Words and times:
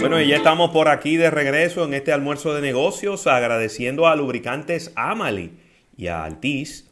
Bueno, 0.00 0.18
y 0.18 0.28
ya 0.28 0.36
estamos 0.36 0.70
por 0.70 0.88
aquí 0.88 1.18
de 1.18 1.30
regreso 1.30 1.84
en 1.84 1.92
este 1.92 2.10
almuerzo 2.10 2.54
de 2.54 2.62
negocios, 2.62 3.26
agradeciendo 3.26 4.06
a 4.06 4.16
Lubricantes 4.16 4.92
Amali 4.96 5.52
y 5.96 6.06
a 6.06 6.24
Altiz 6.24 6.86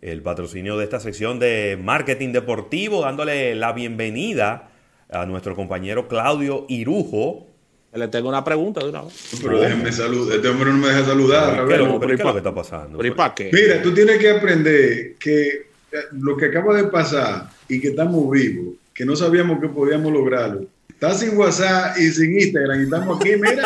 el 0.00 0.22
patrocinio 0.22 0.78
de 0.78 0.84
esta 0.84 0.98
sección 0.98 1.38
de 1.38 1.78
marketing 1.82 2.32
deportivo, 2.32 3.02
dándole 3.02 3.54
la 3.54 3.74
bienvenida 3.74 4.70
a 5.10 5.26
nuestro 5.26 5.54
compañero 5.54 6.08
Claudio 6.08 6.64
Irujo. 6.68 7.46
Le 7.92 8.08
tengo 8.08 8.30
una 8.30 8.42
pregunta 8.42 8.80
de 8.80 8.88
una 8.88 9.02
vez. 9.02 9.38
Pero 9.42 9.60
déjenme 9.60 9.92
saludar. 9.92 10.36
Este 10.36 10.48
hombre 10.48 10.70
no 10.70 10.78
me 10.78 10.88
deja 10.88 11.04
saludar. 11.04 11.66
¿Qué, 11.66 11.74
es 11.74 11.80
lo, 11.80 12.00
que 12.00 12.38
está 12.38 12.54
pasando? 12.54 12.98
Mira, 12.98 13.82
tú 13.82 13.92
tienes 13.92 14.18
que 14.18 14.30
aprender 14.30 15.14
que 15.18 15.66
lo 16.12 16.36
que 16.36 16.46
acaba 16.46 16.74
de 16.74 16.84
pasar 16.84 17.50
y 17.68 17.80
que 17.80 17.88
estamos 17.88 18.30
vivos, 18.30 18.76
que 18.94 19.04
no 19.04 19.14
sabíamos 19.14 19.60
que 19.60 19.68
podíamos 19.68 20.10
lograrlo. 20.10 20.66
Estás 20.96 21.20
sin 21.20 21.36
WhatsApp 21.36 21.98
y 21.98 22.10
sin 22.10 22.40
Instagram 22.40 22.80
y 22.80 22.84
estamos 22.84 23.20
aquí, 23.20 23.36
mira. 23.36 23.64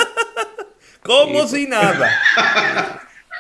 ¿Cómo 1.04 1.46
si 1.46 1.68
nada? 1.68 2.10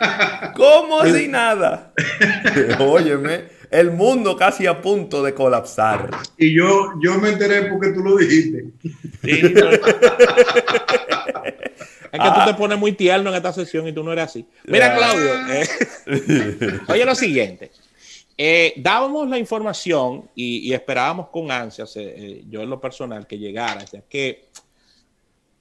¿Cómo 0.54 1.04
si 1.06 1.26
nada? 1.26 1.92
Óyeme, 2.78 3.46
el 3.68 3.90
mundo 3.90 4.36
casi 4.36 4.68
a 4.68 4.80
punto 4.80 5.24
de 5.24 5.34
colapsar. 5.34 6.08
Y 6.38 6.54
yo, 6.54 6.92
yo 7.02 7.18
me 7.18 7.30
enteré 7.30 7.62
porque 7.64 7.88
tú 7.88 8.04
lo 8.04 8.16
dijiste. 8.16 8.66
es 9.24 9.40
que 9.40 9.50
tú 12.12 12.44
te 12.46 12.54
pones 12.54 12.78
muy 12.78 12.92
tierno 12.92 13.30
en 13.30 13.36
esta 13.36 13.52
sesión 13.52 13.88
y 13.88 13.92
tú 13.92 14.04
no 14.04 14.12
eres 14.12 14.26
así. 14.26 14.46
Mira, 14.68 14.94
Claudio, 14.94 15.32
eh, 15.48 15.68
oye 16.86 17.04
lo 17.04 17.16
siguiente. 17.16 17.72
Eh, 18.42 18.72
dábamos 18.78 19.28
la 19.28 19.36
información 19.36 20.30
y, 20.34 20.72
esperábamos 20.72 21.28
con 21.28 21.50
ansias, 21.50 21.94
eh, 21.96 22.14
eh, 22.16 22.44
yo 22.48 22.62
en 22.62 22.70
lo 22.70 22.80
personal, 22.80 23.26
que 23.26 23.36
llegara, 23.36 23.84
ya 23.84 24.00
que 24.00 24.48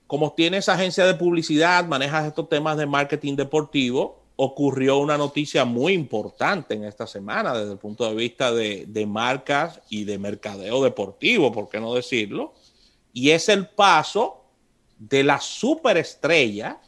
como 0.07 0.31
tienes 0.31 0.69
agencia 0.69 1.05
de 1.05 1.13
publicidad, 1.13 1.83
manejas 1.83 2.27
estos 2.27 2.47
temas 2.47 2.77
de 2.77 2.86
marketing 2.86 3.36
deportivo, 3.36 4.23
ocurrió 4.38 4.99
una 4.99 5.17
noticia 5.17 5.66
muy 5.66 5.91
importante 5.91 6.73
en 6.73 6.86
esta 6.86 7.05
semana 7.05 7.53
desde 7.53 7.73
el 7.73 7.77
punto 7.77 8.08
de 8.08 8.16
vista 8.16 8.53
de, 8.53 8.86
de 8.88 9.05
marcas 9.05 9.81
y 9.89 10.05
de 10.05 10.17
mercadeo 10.17 10.81
deportivo, 10.81 11.52
por 11.52 11.67
qué 11.67 11.81
no 11.81 11.93
decirlo, 11.93 12.53
y 13.11 13.31
es 13.31 13.49
el 13.49 13.67
paso 13.67 14.45
de 14.97 15.25
la 15.25 15.41
superestrella, 15.41 16.80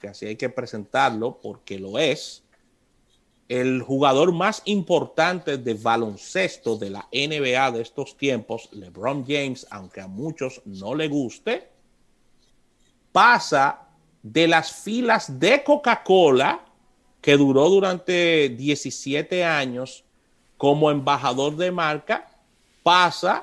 que 0.00 0.06
así 0.06 0.26
hay 0.26 0.36
que 0.36 0.48
presentarlo 0.48 1.40
porque 1.42 1.76
lo 1.76 1.98
es, 1.98 2.44
el 3.50 3.82
jugador 3.82 4.30
más 4.30 4.62
importante 4.66 5.58
de 5.58 5.74
baloncesto 5.74 6.76
de 6.76 6.88
la 6.88 7.08
NBA 7.12 7.72
de 7.72 7.82
estos 7.82 8.16
tiempos, 8.16 8.68
LeBron 8.70 9.24
James, 9.26 9.66
aunque 9.72 10.00
a 10.00 10.06
muchos 10.06 10.62
no 10.66 10.94
le 10.94 11.08
guste, 11.08 11.68
pasa 13.10 13.88
de 14.22 14.46
las 14.46 14.70
filas 14.70 15.40
de 15.40 15.64
Coca-Cola, 15.64 16.64
que 17.20 17.36
duró 17.36 17.68
durante 17.68 18.50
17 18.50 19.44
años 19.44 20.04
como 20.56 20.88
embajador 20.88 21.56
de 21.56 21.72
marca, 21.72 22.30
pasa 22.84 23.42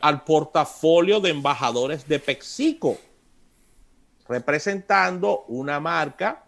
al 0.00 0.24
portafolio 0.24 1.20
de 1.20 1.28
embajadores 1.28 2.08
de 2.08 2.18
PepsiCo, 2.18 2.96
representando 4.26 5.44
una 5.48 5.80
marca 5.80 6.44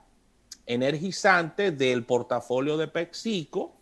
energizante 0.66 1.70
del 1.70 2.04
portafolio 2.04 2.76
de 2.76 2.88
PepsiCo 2.88 3.72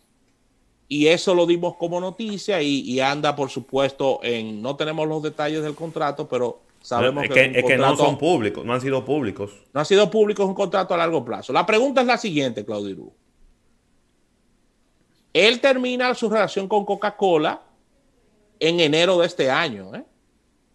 y 0.87 1.07
eso 1.07 1.35
lo 1.35 1.47
dimos 1.47 1.77
como 1.77 2.01
noticia 2.01 2.61
y, 2.61 3.01
anda, 3.01 3.35
por 3.35 3.51
supuesto, 3.51 4.21
en 4.23 4.61
no 4.61 4.77
tenemos 4.77 5.09
los 5.09 5.23
detalles 5.23 5.63
del 5.63 5.75
contrato, 5.75 6.29
pero 6.29 6.61
sabemos 6.83 7.27
que, 7.29 7.53
es, 7.55 7.65
que 7.65 7.79
no 7.79 7.97
son 7.97 8.19
públicos, 8.19 8.65
no 8.65 8.75
han 8.75 8.81
sido 8.81 9.05
públicos. 9.05 9.51
No 9.73 9.81
ha 9.81 9.85
sido 9.85 10.11
público, 10.11 10.43
es 10.43 10.49
un 10.49 10.55
contrato 10.55 10.93
a 10.93 10.99
largo 10.99 11.25
plazo. 11.25 11.53
La 11.53 11.65
pregunta 11.65 12.03
es 12.03 12.07
la 12.07 12.19
siguiente, 12.19 12.65
Claudio 12.65 13.13
Él 15.33 15.61
termina 15.61 16.15
su 16.15 16.29
relación 16.29 16.69
con 16.69 16.85
Coca-Cola 16.85 17.63
en 18.61 18.81
enero 18.81 19.19
de 19.19 19.27
este 19.27 19.51
año, 19.51 19.95
¿eh? 19.95 20.05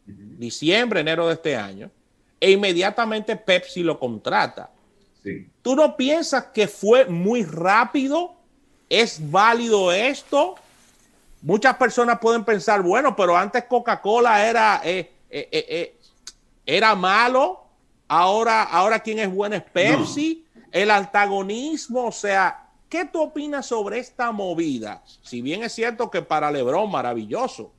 diciembre, 0.05 1.01
enero 1.01 1.27
de 1.27 1.35
este 1.35 1.55
año, 1.55 1.91
e 2.39 2.51
inmediatamente 2.51 3.35
Pepsi 3.35 3.83
lo 3.83 3.99
contrata. 3.99 4.71
¿Tú 5.61 5.75
no 5.75 5.95
piensas 5.95 6.45
que 6.45 6.67
fue 6.67 7.05
muy 7.05 7.43
rápido? 7.43 8.33
¿Es 8.89 9.19
válido 9.29 9.91
esto? 9.91 10.55
Muchas 11.41 11.75
personas 11.77 12.19
pueden 12.19 12.43
pensar, 12.43 12.81
bueno, 12.81 13.15
pero 13.15 13.37
antes 13.37 13.63
Coca-Cola 13.65 14.45
era, 14.47 14.81
eh, 14.83 15.11
eh, 15.29 15.49
eh, 15.51 15.95
era 16.65 16.95
malo, 16.95 17.63
ahora, 18.07 18.63
ahora 18.63 18.99
quién 18.99 19.19
es 19.19 19.33
bueno 19.33 19.55
es 19.55 19.63
Pepsi, 19.63 20.45
el 20.71 20.91
antagonismo, 20.91 22.07
o 22.07 22.11
sea, 22.11 22.67
¿qué 22.89 23.05
tú 23.05 23.21
opinas 23.21 23.67
sobre 23.67 23.99
esta 23.99 24.31
movida? 24.31 25.01
Si 25.21 25.41
bien 25.41 25.63
es 25.63 25.73
cierto 25.73 26.11
que 26.11 26.21
para 26.21 26.51
Lebron 26.51 26.91
maravilloso, 26.91 27.71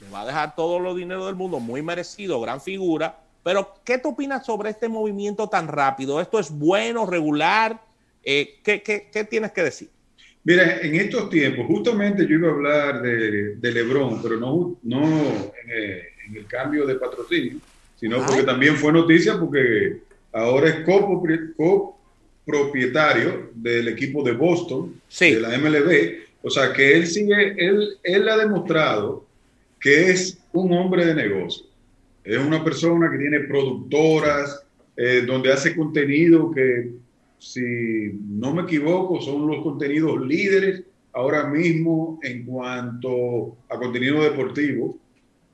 le 0.00 0.08
va 0.10 0.22
a 0.22 0.26
dejar 0.26 0.54
todo 0.54 0.78
los 0.78 0.96
dinero 0.96 1.26
del 1.26 1.34
mundo, 1.34 1.58
muy 1.58 1.82
merecido, 1.82 2.40
gran 2.40 2.60
figura, 2.60 3.21
pero, 3.42 3.74
¿qué 3.84 3.98
tú 3.98 4.10
opinas 4.10 4.46
sobre 4.46 4.70
este 4.70 4.88
movimiento 4.88 5.48
tan 5.48 5.66
rápido? 5.68 6.20
¿Esto 6.20 6.38
es 6.38 6.50
bueno, 6.50 7.06
regular? 7.06 7.80
Eh, 8.22 8.60
¿qué, 8.62 9.26
tienes 9.28 9.50
que 9.52 9.62
decir? 9.62 9.88
Mira, 10.44 10.78
en 10.80 10.94
estos 10.94 11.28
tiempos, 11.28 11.66
justamente 11.66 12.26
yo 12.26 12.36
iba 12.36 12.48
a 12.48 12.52
hablar 12.52 13.02
de, 13.02 13.56
de 13.56 13.72
Lebron, 13.72 14.22
pero 14.22 14.36
no, 14.36 14.76
no 14.82 15.02
eh, 15.68 16.08
en, 16.26 16.36
el 16.36 16.46
cambio 16.46 16.86
de 16.86 16.94
patrocinio, 16.96 17.58
sino 17.98 18.24
porque 18.24 18.42
también 18.44 18.76
fue 18.76 18.92
noticia 18.92 19.38
porque 19.38 19.98
ahora 20.32 20.68
es 20.68 20.84
copropietario 22.44 23.50
del 23.54 23.88
equipo 23.88 24.22
de 24.22 24.32
Boston, 24.32 25.00
de 25.18 25.40
la 25.40 25.58
MLB. 25.58 26.22
O 26.42 26.50
sea 26.50 26.72
que 26.72 26.96
él 26.96 27.06
sigue, 27.06 27.54
él, 27.58 27.98
él 28.02 28.28
ha 28.28 28.36
demostrado 28.36 29.24
que 29.80 30.10
es 30.10 30.38
un 30.52 30.72
hombre 30.72 31.06
de 31.06 31.14
negocio. 31.14 31.71
Es 32.24 32.38
una 32.38 32.62
persona 32.62 33.10
que 33.10 33.18
tiene 33.18 33.40
productoras, 33.40 34.64
eh, 34.96 35.22
donde 35.26 35.52
hace 35.52 35.74
contenido 35.74 36.50
que, 36.50 36.92
si 37.38 38.12
no 38.28 38.54
me 38.54 38.62
equivoco, 38.62 39.20
son 39.20 39.46
los 39.46 39.62
contenidos 39.62 40.20
líderes 40.20 40.82
ahora 41.12 41.46
mismo 41.46 42.20
en 42.22 42.44
cuanto 42.44 43.56
a 43.68 43.78
contenido 43.78 44.22
deportivo. 44.22 44.96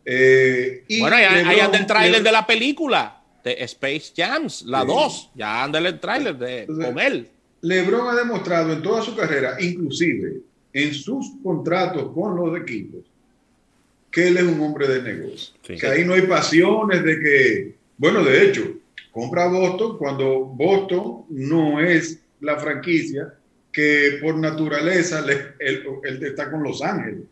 Eh, 0.05 0.85
y 0.89 1.01
bueno, 1.01 1.17
ahí 1.17 1.61
anda 1.61 1.79
el 1.79 1.87
tráiler 1.87 2.23
de 2.23 2.33
la 2.33 2.47
película 2.47 3.23
de 3.45 3.53
Space 3.65 4.13
Jams, 4.17 4.63
la 4.63 4.85
2, 4.85 5.33
ya 5.35 5.65
anda 5.65 5.79
el 5.79 5.99
tráiler 6.01 6.37
de 6.37 6.67
con 6.67 6.99
él. 6.99 7.29
LeBron 7.61 8.09
ha 8.09 8.15
demostrado 8.15 8.73
en 8.73 8.83
toda 8.83 9.03
su 9.03 9.17
carrera, 9.17 9.57
inclusive 9.61 10.41
en 10.73 10.95
sus 10.95 11.33
contratos 11.43 12.13
con 12.15 12.37
los 12.37 12.59
equipos, 12.61 13.01
que 14.11 14.29
él 14.29 14.37
es 14.39 14.45
un 14.45 14.61
hombre 14.61 14.89
de 14.89 15.03
negocio. 15.03 15.55
Que 15.63 15.87
ahí 15.87 16.05
no 16.05 16.15
hay 16.15 16.23
pasiones 16.23 17.05
de 17.05 17.21
que, 17.21 17.75
bueno, 17.97 18.25
de 18.25 18.47
hecho, 18.47 18.79
compra 19.13 19.49
Boston 19.49 19.99
cuando 19.99 20.45
Boston 20.45 21.25
no 21.29 21.81
es 21.81 22.21
la 22.41 22.57
franquicia 22.57 23.35
que 23.73 24.19
por 24.21 24.37
naturaleza 24.37 25.25
él, 25.59 26.23
está 26.23 26.51
con 26.51 26.63
Los 26.63 26.83
Ángeles. 26.83 27.25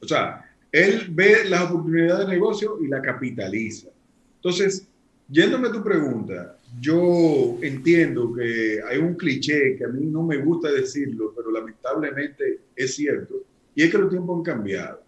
O 0.00 0.06
sea, 0.06 0.44
él 0.70 1.06
ve 1.10 1.44
las 1.48 1.62
oportunidades 1.62 2.26
de 2.26 2.34
negocio 2.34 2.78
y 2.82 2.88
la 2.88 3.00
capitaliza. 3.00 3.88
Entonces, 4.36 4.86
yéndome 5.28 5.68
a 5.68 5.72
tu 5.72 5.82
pregunta, 5.82 6.56
yo 6.80 7.58
entiendo 7.62 8.32
que 8.32 8.80
hay 8.88 8.98
un 8.98 9.14
cliché 9.14 9.76
que 9.76 9.84
a 9.84 9.88
mí 9.88 10.06
no 10.06 10.22
me 10.22 10.38
gusta 10.38 10.70
decirlo, 10.70 11.32
pero 11.34 11.50
lamentablemente 11.50 12.60
es 12.76 12.94
cierto, 12.94 13.42
y 13.74 13.82
es 13.82 13.90
que 13.90 13.98
los 13.98 14.10
tiempos 14.10 14.38
han 14.38 14.42
cambiado. 14.44 15.02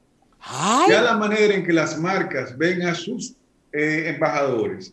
Ya 0.89 1.03
la 1.03 1.17
manera 1.17 1.55
en 1.55 1.65
que 1.65 1.73
las 1.73 1.99
marcas 1.99 2.57
ven 2.57 2.83
a 2.83 2.95
sus 2.95 3.35
eh, 3.73 4.05
embajadores 4.15 4.93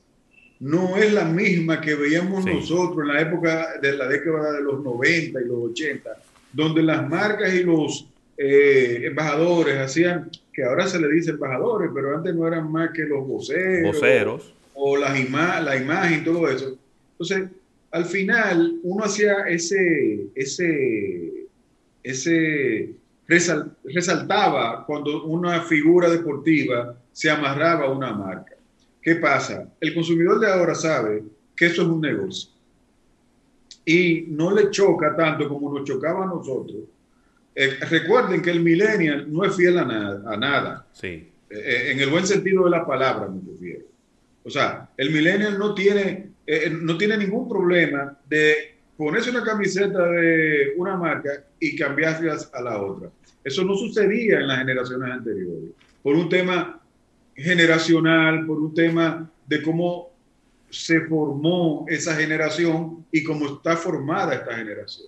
no 0.59 0.97
es 0.97 1.13
la 1.13 1.23
misma 1.23 1.79
que 1.79 1.95
veíamos 1.95 2.45
nosotros 2.45 2.99
en 3.01 3.07
la 3.07 3.21
época 3.21 3.79
de 3.81 3.93
la 3.93 4.07
década 4.07 4.53
de 4.53 4.61
los 4.61 4.83
90 4.83 5.41
y 5.41 5.45
los 5.45 5.71
80, 5.71 6.09
donde 6.51 6.83
las 6.83 7.07
marcas 7.07 7.53
y 7.53 7.63
los 7.63 8.07
eh, 8.37 9.03
embajadores 9.05 9.77
hacían, 9.77 10.29
que 10.53 10.63
ahora 10.63 10.87
se 10.87 10.99
le 10.99 11.09
dice 11.09 11.31
embajadores, 11.31 11.89
pero 11.93 12.15
antes 12.15 12.35
no 12.35 12.45
eran 12.45 12.69
más 12.69 12.91
que 12.91 13.03
los 13.03 13.25
voceros, 13.25 14.53
o 14.73 14.97
las 14.97 15.13
la 15.63 15.77
imagen 15.77 16.23
todo 16.25 16.49
eso. 16.49 16.77
Entonces, 17.11 17.49
al 17.91 18.05
final, 18.05 18.79
uno 18.83 19.05
hacía 19.05 19.47
ese, 19.47 20.27
ese, 20.35 21.47
ese 22.03 22.89
resaltaba 23.29 24.85
cuando 24.85 25.23
una 25.25 25.61
figura 25.61 26.09
deportiva 26.09 26.97
se 27.11 27.29
amarraba 27.29 27.85
a 27.85 27.91
una 27.91 28.11
marca. 28.13 28.55
¿Qué 29.01 29.15
pasa? 29.15 29.71
El 29.79 29.93
consumidor 29.93 30.39
de 30.39 30.51
ahora 30.51 30.75
sabe 30.75 31.23
que 31.55 31.67
eso 31.67 31.83
es 31.83 31.87
un 31.87 32.01
negocio 32.01 32.51
y 33.85 34.25
no 34.29 34.53
le 34.53 34.69
choca 34.69 35.15
tanto 35.15 35.47
como 35.49 35.73
nos 35.73 35.87
chocaba 35.87 36.23
a 36.23 36.27
nosotros. 36.27 36.83
Eh, 37.55 37.77
recuerden 37.89 38.41
que 38.41 38.51
el 38.51 38.59
millennial 38.59 39.25
no 39.31 39.43
es 39.43 39.55
fiel 39.55 39.79
a 39.79 39.85
nada. 39.85 40.31
A 40.31 40.37
nada. 40.37 40.87
Sí. 40.93 41.29
Eh, 41.49 41.91
en 41.91 41.99
el 41.99 42.09
buen 42.09 42.25
sentido 42.25 42.65
de 42.65 42.69
la 42.69 42.85
palabra 42.85 43.27
me 43.27 43.41
refiero. 43.51 43.85
O 44.43 44.49
sea, 44.49 44.89
el 44.95 45.11
millennial 45.11 45.57
no 45.57 45.73
tiene, 45.73 46.29
eh, 46.45 46.69
no 46.69 46.97
tiene 46.97 47.17
ningún 47.17 47.49
problema 47.49 48.17
de 48.27 48.77
ponerse 48.95 49.31
una 49.31 49.43
camiseta 49.43 50.03
de 50.03 50.73
una 50.77 50.95
marca 50.95 51.29
y 51.59 51.75
cambiarla 51.75 52.37
a 52.53 52.61
la 52.61 52.81
otra. 52.81 53.09
Eso 53.49 53.63
no 53.63 53.73
sucedía 53.73 54.41
en 54.41 54.47
las 54.47 54.59
generaciones 54.59 55.11
anteriores, 55.11 55.71
por 56.03 56.15
un 56.15 56.29
tema 56.29 56.79
generacional, 57.35 58.45
por 58.45 58.59
un 58.59 58.75
tema 58.75 59.27
de 59.47 59.63
cómo 59.63 60.11
se 60.69 61.01
formó 61.07 61.83
esa 61.89 62.13
generación 62.13 63.03
y 63.11 63.23
cómo 63.23 63.47
está 63.47 63.75
formada 63.75 64.35
esta 64.35 64.55
generación. 64.55 65.07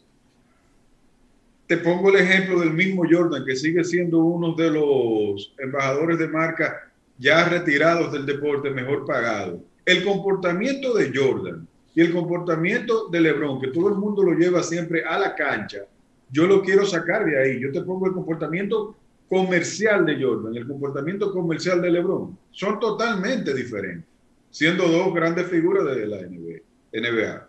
Te 1.68 1.78
pongo 1.78 2.10
el 2.10 2.16
ejemplo 2.16 2.60
del 2.62 2.74
mismo 2.74 3.04
Jordan, 3.08 3.46
que 3.46 3.56
sigue 3.56 3.84
siendo 3.84 4.18
uno 4.18 4.56
de 4.56 4.72
los 4.72 5.54
embajadores 5.60 6.18
de 6.18 6.28
marca 6.28 6.92
ya 7.20 7.48
retirados 7.48 8.12
del 8.12 8.26
deporte 8.26 8.72
mejor 8.72 9.06
pagado. 9.06 9.64
El 9.86 10.04
comportamiento 10.04 10.96
de 10.96 11.12
Jordan 11.16 11.68
y 11.94 12.02
el 12.02 12.12
comportamiento 12.12 13.08
de 13.10 13.22
LeBron, 13.22 13.62
que 13.62 13.68
todo 13.68 13.90
el 13.90 13.96
mundo 14.00 14.24
lo 14.24 14.34
lleva 14.34 14.64
siempre 14.64 15.06
a 15.06 15.20
la 15.20 15.36
cancha, 15.36 15.82
yo 16.32 16.48
lo 16.48 16.62
quiero 16.62 16.86
sacar 16.86 17.26
de 17.26 17.40
ahí. 17.40 17.60
Yo 17.60 17.72
te 17.72 17.82
pongo 17.82 18.08
el 18.08 18.14
comportamiento 18.14 18.96
comercial 19.30 20.06
de 20.06 20.22
Jordan 20.22 20.56
el 20.56 20.68
comportamiento 20.68 21.32
comercial 21.32 21.82
de 21.82 21.92
LeBron. 21.92 22.38
Son 22.52 22.80
totalmente 22.80 23.54
diferentes, 23.54 24.06
siendo 24.50 24.88
dos 24.88 25.14
grandes 25.14 25.48
figuras 25.48 25.86
de 25.96 26.06
la 26.06 26.18
NBA. 26.18 27.48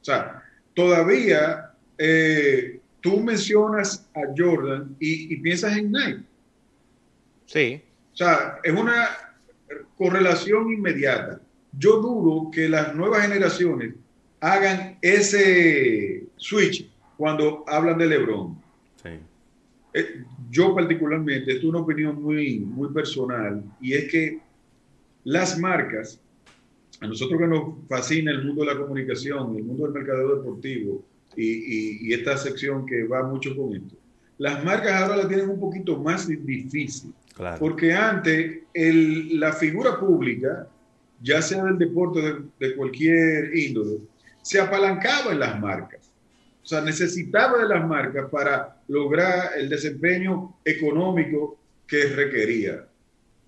O 0.00 0.04
sea, 0.04 0.42
todavía 0.74 1.72
eh, 1.98 2.80
tú 3.00 3.20
mencionas 3.20 4.08
a 4.14 4.20
Jordan 4.36 4.96
y, 4.98 5.34
y 5.34 5.36
piensas 5.38 5.76
en 5.76 5.92
Nike. 5.92 6.22
Sí. 7.44 7.82
O 8.14 8.16
sea, 8.16 8.58
es 8.62 8.72
una 8.72 9.08
correlación 9.98 10.72
inmediata. 10.72 11.40
Yo 11.72 12.00
dudo 12.00 12.50
que 12.50 12.68
las 12.68 12.94
nuevas 12.94 13.22
generaciones 13.22 13.94
hagan 14.40 14.96
ese 15.02 16.24
switch 16.36 16.88
cuando 17.18 17.64
hablan 17.66 17.98
de 17.98 18.06
LeBron. 18.06 18.56
Eh, 19.92 20.24
yo 20.50 20.74
particularmente, 20.74 21.52
esto 21.52 21.66
es 21.66 21.70
una 21.70 21.80
opinión 21.80 22.22
muy, 22.22 22.60
muy 22.60 22.90
personal, 22.90 23.64
y 23.80 23.94
es 23.94 24.10
que 24.10 24.38
las 25.24 25.58
marcas, 25.58 26.20
a 27.00 27.06
nosotros 27.08 27.40
que 27.40 27.46
nos 27.48 27.74
fascina 27.88 28.30
el 28.30 28.44
mundo 28.44 28.64
de 28.64 28.72
la 28.72 28.80
comunicación, 28.80 29.56
el 29.56 29.64
mundo 29.64 29.84
del 29.84 29.94
mercadeo 29.94 30.36
deportivo 30.36 31.02
y, 31.36 32.12
esta 32.12 32.36
sección 32.36 32.86
que 32.86 33.04
va 33.04 33.24
mucho 33.24 33.56
con 33.56 33.74
esto, 33.74 33.96
las 34.38 34.64
marcas 34.64 35.02
ahora 35.02 35.16
la 35.16 35.28
tienen 35.28 35.50
un 35.50 35.58
poquito 35.58 35.98
más 35.98 36.28
difícil. 36.28 37.12
Porque 37.58 37.92
antes 37.92 38.62
la 38.74 39.52
figura 39.52 39.98
pública, 39.98 40.68
ya 41.20 41.42
sea 41.42 41.64
del 41.64 41.78
deporte 41.78 42.20
de, 42.20 42.34
de 42.60 42.76
cualquier 42.76 43.56
índole, 43.56 43.98
se 44.42 44.60
apalancaba 44.60 45.32
en 45.32 45.40
las 45.40 45.60
marcas. 45.60 46.07
O 46.68 46.70
sea, 46.70 46.82
necesitaba 46.82 47.62
de 47.62 47.66
las 47.66 47.88
marcas 47.88 48.28
para 48.30 48.76
lograr 48.88 49.52
el 49.56 49.70
desempeño 49.70 50.56
económico 50.62 51.58
que 51.86 52.08
requería. 52.08 52.86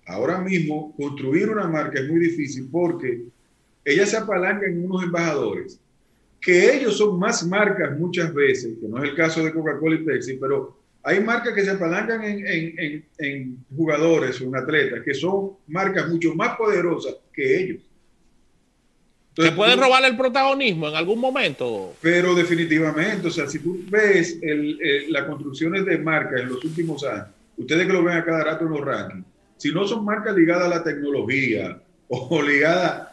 Ahora 0.07 0.41
mismo, 0.41 0.91
construir 0.97 1.47
una 1.47 1.67
marca 1.67 1.99
es 1.99 2.09
muy 2.09 2.19
difícil 2.19 2.67
porque 2.71 3.25
ella 3.85 4.07
se 4.07 4.17
apalanca 4.17 4.65
en 4.65 4.83
unos 4.83 5.03
embajadores, 5.03 5.79
que 6.41 6.75
ellos 6.75 6.97
son 6.97 7.19
más 7.19 7.45
marcas 7.45 7.95
muchas 7.95 8.33
veces, 8.33 8.79
que 8.81 8.87
no 8.87 8.97
es 8.97 9.11
el 9.11 9.15
caso 9.15 9.45
de 9.45 9.53
Coca-Cola 9.53 9.97
y 9.97 10.03
Pepsi, 10.03 10.37
pero 10.37 10.79
hay 11.03 11.19
marcas 11.19 11.53
que 11.53 11.63
se 11.63 11.69
apalancan 11.69 12.23
en, 12.23 12.47
en, 12.47 13.05
en 13.19 13.65
jugadores 13.77 14.41
o 14.41 14.45
en 14.45 14.55
atletas, 14.55 15.03
que 15.05 15.13
son 15.13 15.57
marcas 15.67 16.09
mucho 16.09 16.33
más 16.33 16.57
poderosas 16.57 17.17
que 17.31 17.59
ellos. 17.61 17.81
¿Se 19.35 19.51
puede 19.53 19.75
robar 19.75 20.03
el 20.03 20.17
protagonismo 20.17 20.89
en 20.89 20.95
algún 20.95 21.19
momento? 21.19 21.93
Pero 22.01 22.35
definitivamente, 22.35 23.27
o 23.27 23.31
sea, 23.31 23.47
si 23.47 23.59
tú 23.59 23.79
ves 23.89 24.37
el, 24.41 24.77
las 25.09 25.23
construcciones 25.23 25.85
de 25.85 25.97
marcas 25.97 26.41
en 26.41 26.49
los 26.49 26.63
últimos 26.63 27.03
años, 27.05 27.27
ustedes 27.55 27.87
que 27.87 27.93
lo 27.93 28.03
ven 28.03 28.17
a 28.17 28.25
cada 28.25 28.43
rato 28.43 28.65
en 28.65 28.71
los 28.71 28.81
rankings, 28.81 29.25
si 29.57 29.71
no 29.71 29.87
son 29.87 30.03
marcas 30.03 30.35
ligadas 30.35 30.65
a 30.65 30.69
la 30.69 30.83
tecnología 30.83 31.81
o 32.09 32.41
ligadas, 32.41 33.09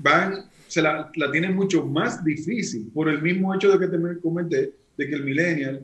van, 0.00 0.46
se 0.66 0.82
la, 0.82 1.10
la 1.14 1.30
tienen 1.30 1.54
mucho 1.54 1.84
más 1.86 2.24
difícil 2.24 2.90
por 2.92 3.08
el 3.08 3.22
mismo 3.22 3.54
hecho 3.54 3.70
de 3.70 3.78
que 3.78 3.96
te 3.96 4.20
comenté, 4.20 4.72
de 4.96 5.08
que 5.08 5.14
el 5.14 5.22
millennial, 5.22 5.82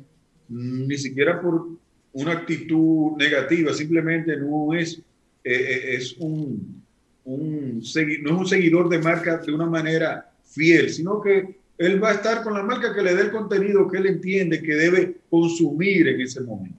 mm, 0.48 0.86
ni 0.88 0.98
siquiera 0.98 1.40
por 1.40 1.68
una 2.14 2.32
actitud 2.32 3.16
negativa, 3.16 3.72
simplemente 3.72 4.36
no 4.36 4.74
es, 4.74 4.98
eh, 5.44 5.54
eh, 5.54 5.94
es 5.96 6.16
un 6.18 6.81
un, 7.24 7.78
no 7.78 7.82
es 7.82 8.38
un 8.38 8.46
seguidor 8.46 8.88
de 8.88 8.98
marca 8.98 9.38
de 9.38 9.52
una 9.52 9.66
manera 9.66 10.30
fiel, 10.44 10.90
sino 10.90 11.20
que 11.20 11.60
él 11.78 12.02
va 12.02 12.10
a 12.10 12.14
estar 12.14 12.42
con 12.42 12.54
la 12.54 12.62
marca 12.62 12.94
que 12.94 13.02
le 13.02 13.14
dé 13.14 13.22
el 13.22 13.30
contenido 13.30 13.88
que 13.88 13.98
él 13.98 14.06
entiende 14.06 14.62
que 14.62 14.74
debe 14.74 15.16
consumir 15.30 16.08
en 16.08 16.20
ese 16.20 16.40
momento. 16.40 16.78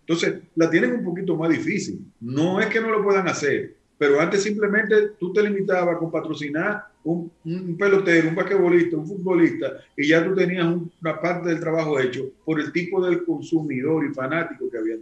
Entonces, 0.00 0.42
la 0.56 0.68
tienen 0.68 0.94
un 0.94 1.04
poquito 1.04 1.36
más 1.36 1.50
difícil. 1.50 2.04
No 2.20 2.60
es 2.60 2.66
que 2.66 2.80
no 2.80 2.90
lo 2.90 3.02
puedan 3.02 3.28
hacer, 3.28 3.76
pero 3.96 4.20
antes 4.20 4.42
simplemente 4.42 5.10
tú 5.18 5.32
te 5.32 5.42
limitabas 5.42 5.98
con 5.98 6.10
patrocinar 6.10 6.84
un, 7.04 7.30
pelotero, 7.78 8.28
un 8.28 8.34
basquetbolista, 8.34 8.96
un 8.96 9.06
futbolista, 9.06 9.72
y 9.96 10.08
ya 10.08 10.24
tú 10.24 10.34
tenías 10.34 10.66
una 10.66 11.20
parte 11.20 11.48
del 11.48 11.60
trabajo 11.60 11.98
hecho 11.98 12.30
por 12.44 12.60
el 12.60 12.72
tipo 12.72 13.04
del 13.04 13.24
consumidor 13.24 14.04
y 14.04 14.12
fanático 14.12 14.70
que 14.70 14.78
había. 14.78 14.96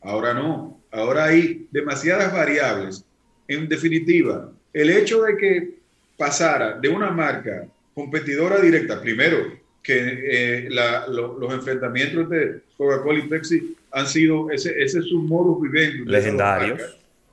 Ahora 0.00 0.34
no, 0.34 0.80
ahora 0.90 1.24
hay 1.24 1.66
demasiadas 1.70 2.32
variables 2.32 3.04
en 3.48 3.68
definitiva, 3.68 4.50
el 4.72 4.90
hecho 4.90 5.22
de 5.22 5.36
que 5.36 5.74
pasara 6.16 6.78
de 6.78 6.88
una 6.88 7.10
marca 7.10 7.66
competidora 7.94 8.60
directa, 8.60 9.00
primero, 9.00 9.52
que 9.82 10.66
eh, 10.66 10.68
los 10.70 11.52
enfrentamientos 11.52 12.28
de 12.30 12.60
Coca-Cola 12.76 13.18
y 13.18 13.28
Pepsi 13.28 13.76
han 13.92 14.06
sido, 14.06 14.50
ese, 14.50 14.70
ese 14.82 15.00
es 15.00 15.06
su 15.06 15.20
modus 15.20 15.60
vivendi. 15.62 16.10
Legendarios. 16.10 16.80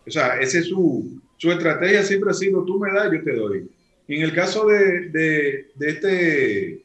O 0.06 0.12
sea, 0.12 0.40
ese 0.40 0.60
es 0.60 0.68
su, 0.68 1.22
su 1.38 1.52
estrategia 1.52 2.04
siempre 2.04 2.31
ha 2.31 2.34
sido, 2.34 2.64
tú 2.66 2.78
me 2.78 2.92
das, 2.92 3.12
yo 3.12 3.24
te 3.24 3.34
doy. 3.34 3.69
Y 4.07 4.18
en 4.18 4.24
el 4.24 4.34
caso 4.34 4.68
de, 4.68 5.10
de, 5.10 5.68
de 5.75 5.90
este 5.90 6.81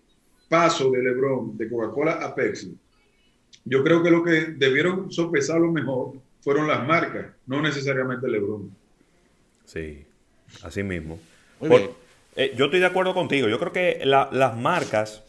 paso 0.49 0.91
de 0.93 1.03
LeBron, 1.03 1.59
de 1.59 1.69
Coca-Cola 1.69 2.13
a 2.13 2.35
Pepsi, 2.35 2.77
yo 3.65 3.83
creo 3.83 4.03
que 4.03 4.11
lo 4.11 4.23
que 4.23 4.55
debieron 4.57 5.11
sopesar 5.11 5.61
lo 5.61 5.73
mejor 5.73 6.13
fueron 6.41 6.69
las 6.69 6.87
marcas, 6.87 7.27
no 7.47 7.61
necesariamente 7.61 8.29
LeBron. 8.29 8.71
Sí, 9.67 10.07
así 10.63 10.83
mismo. 10.83 11.19
Eh, 12.37 12.55
yo 12.57 12.67
estoy 12.67 12.81
de 12.81 12.87
acuerdo 12.87 13.13
contigo. 13.15 13.49
Yo 13.49 13.59
creo 13.59 13.73
que 13.73 14.01
las 14.05 14.57
marcas. 14.57 15.23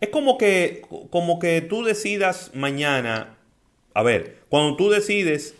Es 0.00 0.10
como 0.10 0.36
que, 0.36 0.82
como 1.10 1.38
que 1.38 1.60
tú 1.62 1.82
decidas 1.82 2.50
mañana. 2.54 3.36
A 3.94 4.02
ver, 4.02 4.38
cuando 4.48 4.76
tú 4.76 4.90
decides 4.90 5.54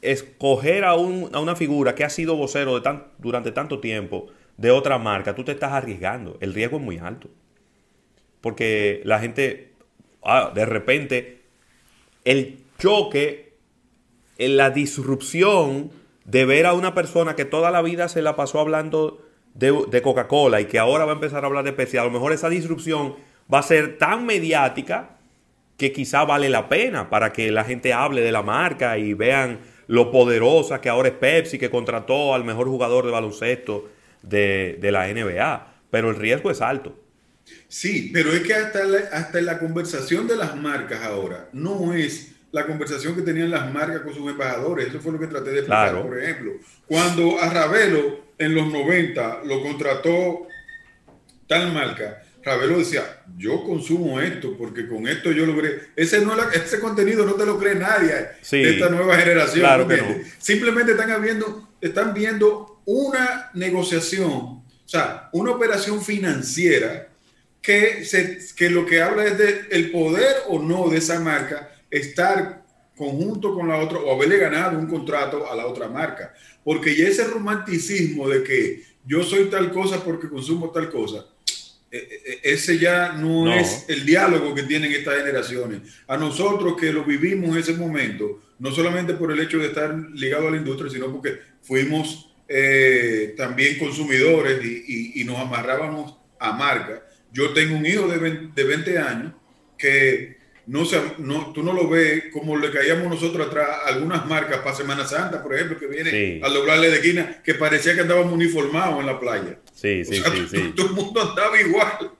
escoger 0.00 0.84
a, 0.84 0.96
una 0.96 1.54
figura 1.54 1.94
que 1.94 2.02
ha 2.02 2.10
sido 2.10 2.34
vocero 2.34 2.78
de 2.80 3.00
durante 3.18 3.52
tanto 3.52 3.78
tiempo 3.78 4.26
de 4.56 4.72
otra 4.72 4.98
marca, 4.98 5.34
tú 5.34 5.44
te 5.44 5.52
estás 5.52 5.72
arriesgando. 5.72 6.38
El 6.40 6.54
riesgo 6.54 6.78
es 6.78 6.82
muy 6.82 6.98
alto. 6.98 7.30
Porque 8.40 9.00
la 9.04 9.20
gente, 9.20 9.72
ah, 10.24 10.50
de 10.52 10.66
repente, 10.66 11.42
el 12.24 12.58
choque, 12.78 13.52
la 14.38 14.70
disrupción 14.70 15.92
de 16.24 16.44
ver 16.44 16.66
a 16.66 16.72
una 16.72 16.94
persona 16.94 17.36
que 17.36 17.44
toda 17.44 17.70
la 17.70 17.82
vida 17.82 18.08
se 18.08 18.22
la 18.22 18.36
pasó 18.36 18.60
hablando 18.60 19.22
de, 19.54 20.02
Coca-Cola 20.02 20.60
y 20.60 20.66
que 20.66 20.78
ahora 20.78 21.04
va 21.04 21.12
a 21.12 21.14
empezar 21.14 21.44
a 21.44 21.46
hablar 21.46 21.64
de 21.64 21.72
Pepsi, 21.72 21.96
a 21.96 22.04
lo 22.04 22.10
mejor 22.10 22.32
esa 22.32 22.48
disrupción 22.48 23.14
va 23.52 23.58
a 23.58 23.62
ser 23.62 23.98
tan 23.98 24.24
mediática 24.24 25.18
que 25.76 25.92
quizá 25.92 26.24
vale 26.24 26.48
la 26.48 26.68
pena 26.68 27.10
para 27.10 27.32
que 27.32 27.50
la 27.50 27.64
gente 27.64 27.92
hable 27.92 28.22
de 28.22 28.32
la 28.32 28.42
marca 28.42 28.98
y 28.98 29.14
vean 29.14 29.60
lo 29.88 30.10
poderosa 30.10 30.80
que 30.80 30.88
ahora 30.88 31.08
es 31.08 31.14
Pepsi, 31.14 31.58
que 31.58 31.70
contrató 31.70 32.34
al 32.34 32.44
mejor 32.44 32.68
jugador 32.68 33.04
de 33.04 33.10
baloncesto 33.10 33.90
de, 34.22 34.78
la 34.80 35.12
NBA. 35.12 35.74
Pero 35.90 36.10
el 36.10 36.16
riesgo 36.16 36.50
es 36.50 36.60
alto. 36.60 36.98
Sí, 37.68 38.10
pero 38.12 38.32
es 38.32 38.40
que 38.42 38.54
hasta 38.54 38.80
hasta 39.12 39.38
en 39.38 39.46
la 39.46 39.58
conversación 39.58 40.28
de 40.28 40.36
las 40.36 40.56
marcas 40.56 41.02
ahora 41.02 41.48
no 41.52 41.92
es 41.92 42.31
la 42.52 42.66
conversación 42.66 43.16
que 43.16 43.22
tenían 43.22 43.50
las 43.50 43.72
marcas 43.72 44.02
con 44.02 44.14
sus 44.14 44.30
embajadores. 44.30 44.88
Eso 44.88 45.00
fue 45.00 45.12
lo 45.12 45.18
que 45.18 45.26
traté 45.26 45.50
de 45.50 45.58
explicar, 45.60 46.00
por 46.00 46.22
ejemplo. 46.22 46.52
Cuando 46.86 47.40
a 47.40 47.48
Ravelo 47.48 48.26
en 48.38 48.54
los 48.54 48.70
90 48.70 49.40
lo 49.46 49.62
contrató 49.62 50.46
tal 51.48 51.72
marca, 51.72 52.22
Ravelo 52.44 52.78
decía, 52.78 53.22
yo 53.38 53.64
consumo 53.64 54.20
esto 54.20 54.56
porque 54.56 54.86
con 54.86 55.08
esto 55.08 55.32
yo 55.32 55.46
logré. 55.46 55.88
Ese, 55.96 56.24
no 56.24 56.34
ese 56.50 56.78
contenido 56.78 57.24
no 57.24 57.34
te 57.34 57.46
lo 57.46 57.58
cree 57.58 57.74
nadie 57.74 58.14
de 58.50 58.70
esta 58.74 58.90
nueva 58.90 59.16
generación. 59.16 59.64
Simplemente 60.38 60.92
están 60.92 61.22
viendo, 61.22 61.68
están 61.80 62.12
viendo 62.12 62.82
una 62.84 63.50
negociación, 63.54 64.30
o 64.30 64.64
sea, 64.84 65.30
una 65.32 65.52
operación 65.52 66.02
financiera 66.02 67.08
que, 67.62 68.04
se, 68.04 68.40
que 68.56 68.68
lo 68.68 68.84
que 68.84 69.00
habla 69.00 69.24
es 69.24 69.38
de 69.38 69.66
el 69.70 69.90
poder 69.90 70.34
o 70.48 70.58
no 70.58 70.88
de 70.88 70.98
esa 70.98 71.20
marca 71.20 71.71
estar 71.92 72.64
conjunto 72.96 73.54
con 73.54 73.68
la 73.68 73.78
otra 73.78 73.98
o 73.98 74.14
haberle 74.14 74.38
ganado 74.38 74.78
un 74.78 74.86
contrato 74.86 75.50
a 75.50 75.54
la 75.54 75.66
otra 75.66 75.88
marca. 75.88 76.34
Porque 76.64 76.96
ya 76.96 77.06
ese 77.06 77.24
romanticismo 77.24 78.28
de 78.28 78.42
que 78.42 78.82
yo 79.04 79.22
soy 79.22 79.46
tal 79.46 79.70
cosa 79.70 80.02
porque 80.02 80.28
consumo 80.28 80.70
tal 80.70 80.90
cosa, 80.90 81.26
e, 81.90 81.98
e, 81.98 82.32
e, 82.32 82.52
ese 82.54 82.78
ya 82.78 83.12
no, 83.12 83.52
es 83.52 83.84
el 83.88 84.06
diálogo 84.06 84.54
que 84.54 84.62
tienen 84.62 84.92
estas 84.92 85.18
generaciones. 85.18 85.80
A 86.06 86.16
nosotros 86.16 86.76
que 86.80 86.92
lo 86.92 87.04
vivimos 87.04 87.50
en 87.50 87.58
ese 87.58 87.74
momento, 87.74 88.40
no 88.58 88.70
solamente 88.72 89.14
por 89.14 89.30
el 89.30 89.40
hecho 89.40 89.58
de 89.58 89.66
estar 89.66 89.94
ligado 90.14 90.48
a 90.48 90.50
la 90.52 90.56
industria, 90.56 90.90
sino 90.90 91.12
porque 91.12 91.38
fuimos 91.60 92.30
eh, 92.48 93.34
también 93.36 93.78
consumidores 93.78 94.64
y, 94.64 95.22
nos 95.24 95.38
amarrábamos 95.38 96.16
a 96.38 96.52
marca. 96.52 97.02
Yo 97.32 97.52
tengo 97.52 97.76
un 97.76 97.86
hijo 97.86 98.06
de 98.08 98.18
20, 98.18 98.60
de 98.60 98.68
20 98.68 98.98
años 98.98 99.32
que 99.78 100.41
no, 100.72 100.84
no, 101.18 101.52
tú 101.52 101.62
no 101.62 101.74
lo 101.74 101.86
ves 101.86 102.24
como 102.32 102.56
le 102.56 102.70
caíamos 102.70 103.06
nosotros 103.06 103.46
atrás 103.46 103.80
algunas 103.84 104.24
marcas 104.26 104.60
para 104.62 104.74
Semana 104.74 105.06
Santa, 105.06 105.42
por 105.42 105.54
ejemplo, 105.54 105.78
que 105.78 105.86
viene 105.86 106.40
al 106.42 106.54
doblarle 106.54 106.88
de 106.88 106.96
esquina, 106.96 107.42
que 107.44 107.52
parecía 107.52 107.94
que 107.94 108.00
andábamos 108.00 108.32
uniformados 108.32 109.00
en 109.00 109.06
la 109.06 109.20
playa. 109.20 109.58
Sí, 109.74 110.02
sí, 110.02 110.22
sí, 110.50 110.72
Todo 110.74 110.86
el 110.86 110.92
mundo 110.94 111.20
andaba 111.20 111.60
igual. 111.60 112.12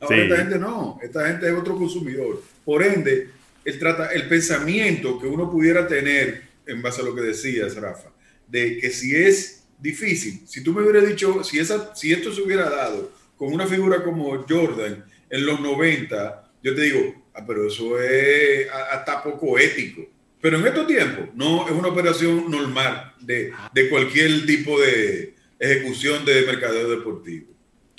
Ahora 0.00 0.16
esta 0.16 0.36
gente 0.38 0.58
no, 0.58 0.98
esta 1.02 1.28
gente 1.28 1.46
es 1.46 1.52
otro 1.52 1.76
consumidor. 1.76 2.42
Por 2.64 2.82
ende, 2.82 3.28
el, 3.62 3.78
trata, 3.78 4.06
el 4.12 4.26
pensamiento 4.26 5.20
que 5.20 5.26
uno 5.26 5.50
pudiera 5.50 5.86
tener, 5.86 6.44
en 6.66 6.80
base 6.80 7.02
a 7.02 7.04
lo 7.04 7.14
que 7.14 7.20
decías, 7.20 7.76
Rafa, 7.76 8.08
de 8.48 8.78
que 8.78 8.88
si 8.88 9.14
es 9.14 9.64
difícil, 9.78 10.40
si 10.46 10.64
tú 10.64 10.72
me 10.72 10.80
hubieras 10.80 11.06
dicho, 11.06 11.44
si, 11.44 11.58
esa, 11.58 11.94
si 11.94 12.10
esto 12.10 12.32
se 12.32 12.40
hubiera 12.40 12.70
dado 12.70 13.12
con 13.36 13.52
una 13.52 13.66
figura 13.66 14.02
como 14.02 14.46
Jordan 14.48 15.04
en 15.28 15.46
los 15.46 15.60
90, 15.60 16.52
yo 16.62 16.74
te 16.74 16.80
digo, 16.80 17.21
ah, 17.34 17.44
pero 17.46 17.66
eso 17.66 18.00
es 18.00 18.68
hasta 18.70 19.22
poco 19.22 19.58
ético. 19.58 20.02
Pero 20.40 20.58
en 20.58 20.66
estos 20.66 20.86
tiempos, 20.86 21.28
no 21.34 21.66
es 21.66 21.72
una 21.72 21.88
operación 21.88 22.50
normal 22.50 23.14
de, 23.20 23.52
de 23.72 23.88
cualquier 23.88 24.44
tipo 24.44 24.80
de 24.80 25.34
ejecución 25.58 26.24
de 26.24 26.42
mercadeo 26.42 26.90
deportivo. 26.90 27.46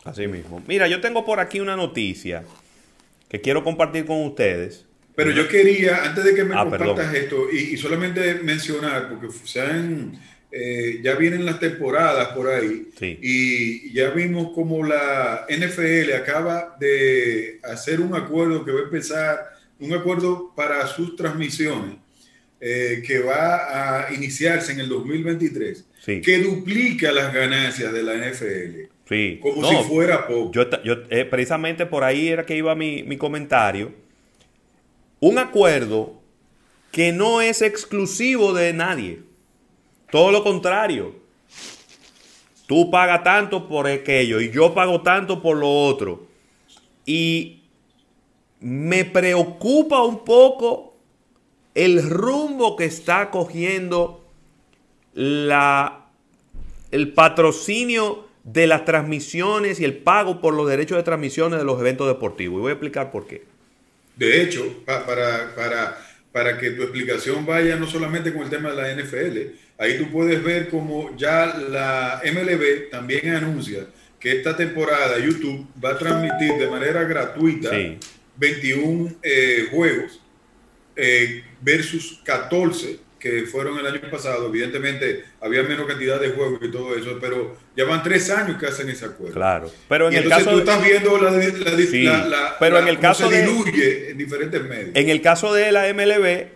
Así 0.03 0.27
mismo. 0.27 0.61
Mira, 0.67 0.87
yo 0.87 0.99
tengo 0.99 1.25
por 1.25 1.39
aquí 1.39 1.61
una 1.61 1.77
noticia 1.77 2.43
que 3.29 3.39
quiero 3.39 3.63
compartir 3.63 4.05
con 4.05 4.25
ustedes. 4.25 4.85
Pero 5.15 5.31
yo 5.31 5.47
quería, 5.47 6.03
antes 6.03 6.23
de 6.23 6.35
que 6.35 6.43
me 6.43 6.55
ah, 6.55 6.67
compartas 6.67 7.13
esto, 7.13 7.49
y, 7.51 7.77
solamente 7.77 8.35
mencionar, 8.35 9.09
porque 9.09 9.27
sean, 9.45 10.19
eh, 10.55 10.99
ya 11.01 11.15
vienen 11.15 11.45
las 11.45 11.59
temporadas 11.59 12.27
por 12.27 12.47
ahí, 12.47 12.87
y 13.01 13.91
ya 13.91 14.11
vimos 14.11 14.53
como 14.53 14.85
la 14.85 15.47
NFL 15.49 16.13
acaba 16.13 16.77
de 16.79 17.59
hacer 17.63 17.99
un 17.99 18.13
acuerdo 18.13 18.63
que 18.63 18.71
va 18.71 18.81
a 18.81 18.83
empezar, 18.83 19.49
un 19.79 19.93
acuerdo 19.93 20.53
para 20.55 20.85
sus 20.85 21.15
transmisiones, 21.15 21.95
eh, 22.61 23.01
que 23.03 23.17
va 23.17 24.03
a 24.05 24.13
iniciarse 24.13 24.73
en 24.73 24.81
el 24.81 24.89
2023, 24.89 25.85
que 26.23 26.37
duplica 26.43 27.11
las 27.11 27.33
ganancias 27.33 27.91
de 27.91 28.03
la 28.03 28.13
NFL. 28.13 28.91
Sí. 29.09 29.39
Como 29.41 29.67
si 29.67 29.75
fuera 29.89 30.27
poco. 30.27 30.51
Yo, 30.51 30.93
eh, 31.09 31.25
precisamente 31.25 31.87
por 31.87 32.03
ahí 32.03 32.27
era 32.27 32.45
que 32.45 32.55
iba 32.55 32.75
mi, 32.75 33.01
mi 33.01 33.17
comentario. 33.17 33.91
Un 35.19 35.39
acuerdo 35.39 36.21
que 36.91 37.11
no 37.11 37.41
es 37.41 37.63
exclusivo 37.63 38.53
de 38.53 38.71
nadie. 38.71 39.32
Todo 40.13 40.31
lo 40.31 40.43
contrario. 40.43 41.11
Tú 42.67 42.91
pagas 42.91 43.23
tanto 43.23 43.67
por 43.67 43.87
aquello 43.87 44.39
y 44.41 44.51
yo 44.51 44.71
pago 44.71 45.01
tanto 45.01 45.41
por 45.41 45.57
lo 45.57 45.67
otro. 45.67 46.27
Y 47.03 47.63
me 48.59 49.05
preocupa 49.05 50.03
un 50.03 50.23
poco 50.23 50.95
el 51.73 52.07
rumbo 52.07 52.75
que 52.75 52.85
está 52.85 53.31
cogiendo 53.31 54.23
la, 55.15 56.05
el 56.91 57.11
patrocinio 57.13 58.27
de 58.43 58.67
las 58.67 58.85
transmisiones 58.85 59.79
y 59.79 59.83
el 59.83 59.97
pago 59.97 60.41
por 60.41 60.53
los 60.53 60.69
derechos 60.69 60.95
de 60.95 61.01
transmisiones 61.01 61.57
de 61.57 61.65
los 61.65 61.79
eventos 61.79 62.07
deportivos. 62.07 62.59
Y 62.59 62.61
voy 62.61 62.69
a 62.69 62.73
explicar 62.73 63.09
por 63.09 63.25
qué. 63.25 63.45
De 64.15 64.43
hecho, 64.43 64.63
para, 64.85 65.55
para, 65.55 65.97
para 66.33 66.57
que 66.57 66.71
tu 66.71 66.81
explicación 66.81 67.45
vaya 67.45 67.77
no 67.77 67.87
solamente 67.87 68.33
con 68.33 68.41
el 68.41 68.49
tema 68.49 68.71
de 68.71 68.75
la 68.75 69.01
NFL, 69.01 69.37
ahí 69.77 69.97
tú 69.99 70.11
puedes 70.11 70.43
ver 70.43 70.67
como 70.67 71.15
ya 71.15 71.45
la 71.45 72.21
MLB 72.25 72.89
también 72.89 73.35
anuncia 73.35 73.85
que 74.19 74.37
esta 74.37 74.57
temporada 74.57 75.19
YouTube 75.19 75.67
va 75.83 75.91
a 75.91 75.97
transmitir 75.97 76.53
de 76.53 76.67
manera 76.67 77.03
gratuita 77.03 77.69
21 78.37 79.15
eh, 79.21 79.67
juegos 79.69 80.21
eh, 80.95 81.43
versus 81.61 82.19
14 82.23 82.99
que 83.23 83.43
fueron 83.43 83.79
el 83.79 83.87
año 83.87 84.01
pasado, 84.11 84.47
evidentemente 84.47 85.23
había 85.39 85.63
menos 85.63 85.87
cantidad 85.87 86.19
de 86.19 86.31
juegos 86.31 86.59
y 86.61 86.69
todo 86.69 86.93
eso, 86.93 87.17
pero 87.21 87.55
ya 87.73 87.85
van 87.85 88.03
tres 88.03 88.29
años 88.29 88.59
que 88.59 88.65
hacen 88.65 88.89
ese 88.89 89.05
acuerdo. 89.05 89.33
Claro, 89.33 89.71
pero 89.87 90.09
en 90.09 90.15
el 90.15 90.27
caso 90.27 90.51
tú 90.51 90.59
estás 90.59 90.83
viendo 90.83 91.17
la, 91.17 91.31
la, 91.31 92.57
pero 92.59 92.79
en 92.79 92.87
el 92.89 92.99
caso 92.99 93.29
se 93.29 93.41
diluye 93.41 94.09
en 94.11 94.17
diferentes 94.17 94.61
medios. 94.63 94.89
En 94.93 95.09
el 95.09 95.21
caso 95.21 95.53
de 95.53 95.71
la 95.71 95.93
MLB 95.93 96.47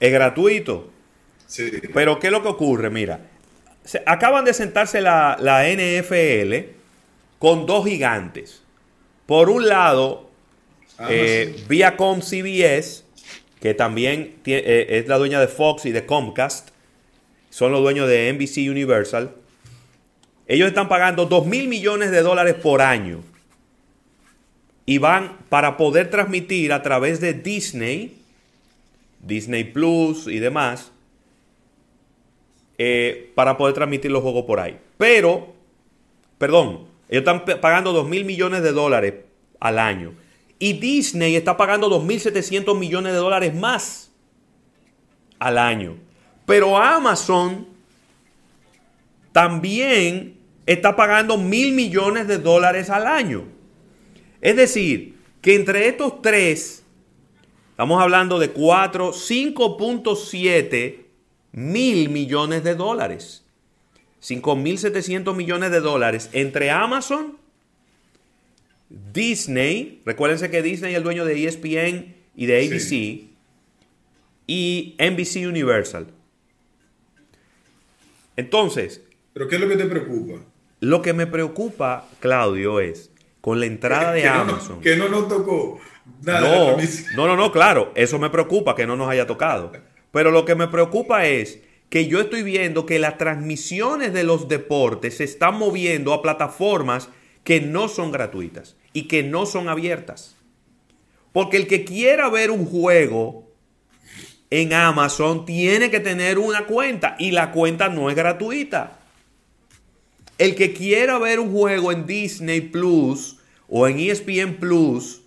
es 0.00 0.12
gratuito. 0.12 0.90
Sí. 1.46 1.70
Pero 1.94 2.18
¿qué 2.18 2.26
es 2.26 2.32
lo 2.32 2.42
que 2.42 2.48
ocurre? 2.48 2.90
Mira, 2.90 3.20
se, 3.84 4.02
acaban 4.04 4.44
de 4.44 4.54
sentarse 4.54 5.00
la, 5.00 5.36
la 5.38 5.68
NFL 5.68 6.72
con 7.38 7.64
dos 7.64 7.86
gigantes. 7.86 8.64
Por 9.26 9.48
un 9.48 9.68
lado, 9.68 10.28
ah, 10.98 11.06
eh, 11.10 11.62
Viacom 11.68 12.22
CBS 12.22 13.01
que 13.62 13.74
también 13.74 14.34
eh, 14.44 14.86
es 14.88 15.06
la 15.06 15.18
dueña 15.18 15.38
de 15.40 15.46
Fox 15.46 15.86
y 15.86 15.92
de 15.92 16.04
Comcast, 16.04 16.70
son 17.48 17.70
los 17.70 17.80
dueños 17.80 18.08
de 18.08 18.32
NBC 18.32 18.68
Universal. 18.68 19.36
Ellos 20.48 20.66
están 20.66 20.88
pagando 20.88 21.26
2 21.26 21.46
mil 21.46 21.68
millones 21.68 22.10
de 22.10 22.22
dólares 22.22 22.54
por 22.54 22.82
año 22.82 23.20
y 24.84 24.98
van 24.98 25.38
para 25.48 25.76
poder 25.76 26.10
transmitir 26.10 26.72
a 26.72 26.82
través 26.82 27.20
de 27.20 27.34
Disney, 27.34 28.18
Disney 29.20 29.62
Plus 29.62 30.26
y 30.26 30.40
demás, 30.40 30.90
eh, 32.78 33.30
para 33.36 33.56
poder 33.56 33.74
transmitir 33.74 34.10
los 34.10 34.22
juegos 34.22 34.44
por 34.44 34.58
ahí. 34.58 34.76
Pero, 34.98 35.54
perdón, 36.36 36.88
ellos 37.08 37.24
están 37.24 37.44
pagando 37.60 37.92
2 37.92 38.08
mil 38.08 38.24
millones 38.24 38.64
de 38.64 38.72
dólares 38.72 39.14
al 39.60 39.78
año. 39.78 40.14
Y 40.62 40.74
Disney 40.74 41.34
está 41.34 41.56
pagando 41.56 41.90
2.700 41.90 42.78
millones 42.78 43.14
de 43.14 43.18
dólares 43.18 43.52
más 43.52 44.12
al 45.40 45.58
año. 45.58 45.96
Pero 46.46 46.78
Amazon 46.78 47.66
también 49.32 50.38
está 50.64 50.94
pagando 50.94 51.36
mil 51.36 51.72
millones 51.72 52.28
de 52.28 52.38
dólares 52.38 52.90
al 52.90 53.08
año. 53.08 53.42
Es 54.40 54.54
decir, 54.54 55.18
que 55.40 55.56
entre 55.56 55.88
estos 55.88 56.22
tres, 56.22 56.84
estamos 57.70 58.00
hablando 58.00 58.38
de 58.38 58.50
4, 58.50 59.10
5.7 59.14 61.06
mil 61.50 62.08
millones 62.08 62.62
de 62.62 62.76
dólares. 62.76 63.44
5.700 64.22 65.34
millones 65.34 65.72
de 65.72 65.80
dólares 65.80 66.30
entre 66.32 66.70
Amazon 66.70 67.41
Disney, 69.12 70.02
recuérdense 70.04 70.50
que 70.50 70.62
Disney 70.62 70.92
es 70.92 70.98
el 70.98 71.02
dueño 71.02 71.24
de 71.24 71.46
ESPN 71.46 72.14
y 72.36 72.46
de 72.46 72.66
ABC 72.66 73.32
y 74.46 74.96
NBC 74.98 75.48
Universal. 75.48 76.08
Entonces. 78.36 79.02
¿Pero 79.32 79.48
qué 79.48 79.54
es 79.54 79.60
lo 79.60 79.68
que 79.68 79.76
te 79.76 79.86
preocupa? 79.86 80.40
Lo 80.80 81.00
que 81.00 81.12
me 81.14 81.26
preocupa, 81.26 82.06
Claudio, 82.20 82.80
es 82.80 83.10
con 83.40 83.60
la 83.60 83.66
entrada 83.66 84.12
de 84.12 84.28
Amazon. 84.28 84.80
que 84.80 84.96
no 84.96 85.08
nos 85.08 85.28
tocó 85.28 85.80
nada. 86.22 86.76
No, 87.16 87.26
no, 87.26 87.36
no, 87.36 87.52
claro, 87.52 87.92
eso 87.94 88.18
me 88.18 88.30
preocupa 88.30 88.74
que 88.74 88.86
no 88.86 88.96
nos 88.96 89.08
haya 89.08 89.26
tocado. 89.26 89.72
Pero 90.10 90.30
lo 90.30 90.44
que 90.44 90.54
me 90.54 90.68
preocupa 90.68 91.26
es 91.26 91.60
que 91.88 92.06
yo 92.06 92.20
estoy 92.20 92.42
viendo 92.42 92.84
que 92.84 92.98
las 92.98 93.16
transmisiones 93.16 94.12
de 94.12 94.24
los 94.24 94.48
deportes 94.48 95.16
se 95.16 95.24
están 95.24 95.56
moviendo 95.56 96.12
a 96.12 96.20
plataformas 96.20 97.08
que 97.44 97.60
no 97.60 97.88
son 97.88 98.12
gratuitas 98.12 98.76
y 98.92 99.04
que 99.04 99.22
no 99.22 99.46
son 99.46 99.68
abiertas. 99.68 100.36
Porque 101.32 101.56
el 101.56 101.66
que 101.66 101.84
quiera 101.84 102.28
ver 102.28 102.50
un 102.50 102.66
juego 102.66 103.50
en 104.50 104.74
Amazon 104.74 105.46
tiene 105.46 105.90
que 105.90 106.00
tener 106.00 106.38
una 106.38 106.66
cuenta 106.66 107.16
y 107.18 107.30
la 107.30 107.52
cuenta 107.52 107.88
no 107.88 108.10
es 108.10 108.16
gratuita. 108.16 108.98
El 110.36 110.54
que 110.54 110.74
quiera 110.74 111.18
ver 111.18 111.40
un 111.40 111.52
juego 111.52 111.90
en 111.90 112.06
Disney 112.06 112.60
Plus 112.60 113.38
o 113.68 113.88
en 113.88 113.98
ESPN 113.98 114.56
Plus 114.56 115.22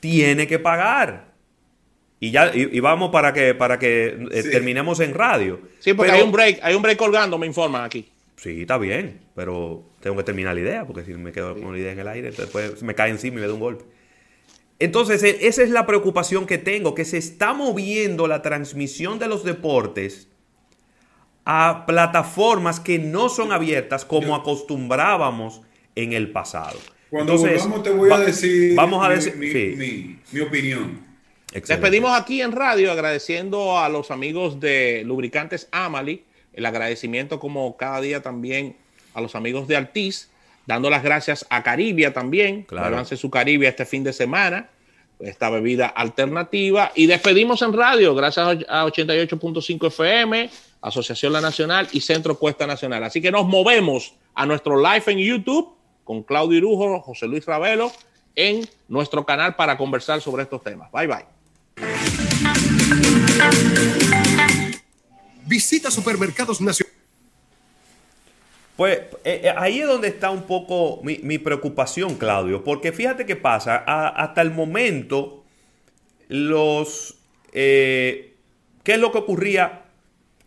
tiene 0.00 0.48
que 0.48 0.58
pagar. 0.58 1.32
Y 2.18 2.30
ya 2.30 2.52
y, 2.54 2.78
vamos 2.80 3.10
para 3.10 3.32
que 3.32 3.54
para 3.54 3.78
que 3.78 4.28
eh, 4.30 4.42
terminemos 4.44 5.00
en 5.00 5.14
radio. 5.14 5.60
Sí, 5.80 5.92
porque 5.92 6.12
hay 6.12 6.22
un 6.22 6.32
break, 6.32 6.60
hay 6.62 6.74
un 6.74 6.82
break 6.82 6.98
colgando, 6.98 7.38
me 7.38 7.46
informan 7.46 7.84
aquí. 7.84 8.11
Sí, 8.42 8.62
está 8.62 8.76
bien, 8.76 9.20
pero 9.36 9.84
tengo 10.00 10.16
que 10.16 10.24
terminar 10.24 10.56
la 10.56 10.60
idea, 10.60 10.84
porque 10.84 11.04
si 11.04 11.14
me 11.14 11.30
quedo 11.30 11.54
con 11.54 11.70
la 11.70 11.78
idea 11.78 11.92
en 11.92 12.00
el 12.00 12.08
aire, 12.08 12.32
después 12.32 12.82
me 12.82 12.92
cae 12.92 13.10
encima 13.10 13.38
y 13.38 13.40
me 13.40 13.46
da 13.46 13.54
un 13.54 13.60
golpe. 13.60 13.84
Entonces, 14.80 15.22
e, 15.22 15.46
esa 15.46 15.62
es 15.62 15.70
la 15.70 15.86
preocupación 15.86 16.44
que 16.44 16.58
tengo, 16.58 16.92
que 16.92 17.04
se 17.04 17.18
está 17.18 17.52
moviendo 17.52 18.26
la 18.26 18.42
transmisión 18.42 19.20
de 19.20 19.28
los 19.28 19.44
deportes 19.44 20.26
a 21.44 21.84
plataformas 21.86 22.80
que 22.80 22.98
no 22.98 23.28
son 23.28 23.52
abiertas 23.52 24.04
como 24.04 24.34
acostumbrábamos 24.34 25.62
en 25.94 26.12
el 26.12 26.32
pasado. 26.32 26.80
Cuando 27.10 27.38
volvamos 27.38 27.82
te 27.84 27.90
voy 27.90 28.10
a 28.10 28.18
decir, 28.18 28.74
vamos 28.74 29.06
a 29.06 29.10
decir 29.10 29.36
mi, 29.36 30.40
opinión. 30.40 30.98
Despedimos 31.52 32.18
aquí 32.18 32.42
en 32.42 32.50
radio 32.50 32.90
agradeciendo 32.90 33.78
a 33.78 33.88
los 33.88 34.10
amigos 34.10 34.58
de 34.58 35.04
Lubricantes 35.06 35.68
Amali, 35.70 36.24
el 36.52 36.66
agradecimiento 36.66 37.38
como 37.38 37.76
cada 37.76 38.00
día 38.00 38.22
también 38.22 38.76
a 39.14 39.20
los 39.20 39.34
amigos 39.34 39.68
de 39.68 39.76
Altiz, 39.76 40.30
dando 40.66 40.90
las 40.90 41.02
gracias 41.02 41.46
a 41.50 41.62
Caribia 41.62 42.12
también, 42.12 42.62
claro. 42.62 43.04
su 43.04 43.30
Caribia 43.30 43.68
este 43.68 43.84
fin 43.84 44.04
de 44.04 44.12
semana, 44.12 44.68
esta 45.20 45.50
bebida 45.50 45.86
alternativa. 45.86 46.92
Y 46.94 47.06
despedimos 47.06 47.62
en 47.62 47.72
radio, 47.72 48.14
gracias 48.14 48.46
a 48.68 48.84
88.5 48.86 49.86
FM, 49.88 50.50
Asociación 50.80 51.32
La 51.32 51.40
Nacional 51.40 51.88
y 51.92 52.00
Centro 52.00 52.38
Cuesta 52.38 52.66
Nacional. 52.66 53.04
Así 53.04 53.20
que 53.20 53.30
nos 53.30 53.46
movemos 53.46 54.14
a 54.34 54.46
nuestro 54.46 54.76
live 54.76 55.04
en 55.06 55.18
YouTube 55.18 55.74
con 56.04 56.22
Claudio 56.22 56.58
Irujo, 56.58 57.00
José 57.00 57.26
Luis 57.26 57.46
Ravelo, 57.46 57.92
en 58.34 58.68
nuestro 58.88 59.24
canal 59.24 59.54
para 59.54 59.76
conversar 59.76 60.20
sobre 60.20 60.42
estos 60.44 60.62
temas. 60.62 60.90
Bye 60.90 61.06
bye. 61.06 61.24
Visita 65.46 65.90
Supermercados 65.90 66.60
Nacional. 66.60 66.92
Pues 68.76 68.98
eh, 69.24 69.42
eh, 69.44 69.54
ahí 69.56 69.80
es 69.80 69.86
donde 69.86 70.08
está 70.08 70.30
un 70.30 70.42
poco 70.42 71.00
mi, 71.02 71.38
preocupación, 71.38 72.16
Claudio, 72.16 72.64
porque 72.64 72.92
fíjate 72.92 73.26
qué 73.26 73.36
pasa, 73.36 73.76
hasta 73.76 74.40
el 74.42 74.50
momento, 74.50 75.44
los... 76.28 77.16
Eh, 77.52 78.34
¿Qué 78.82 78.94
es 78.94 78.98
lo 78.98 79.12
que 79.12 79.18
ocurría 79.18 79.82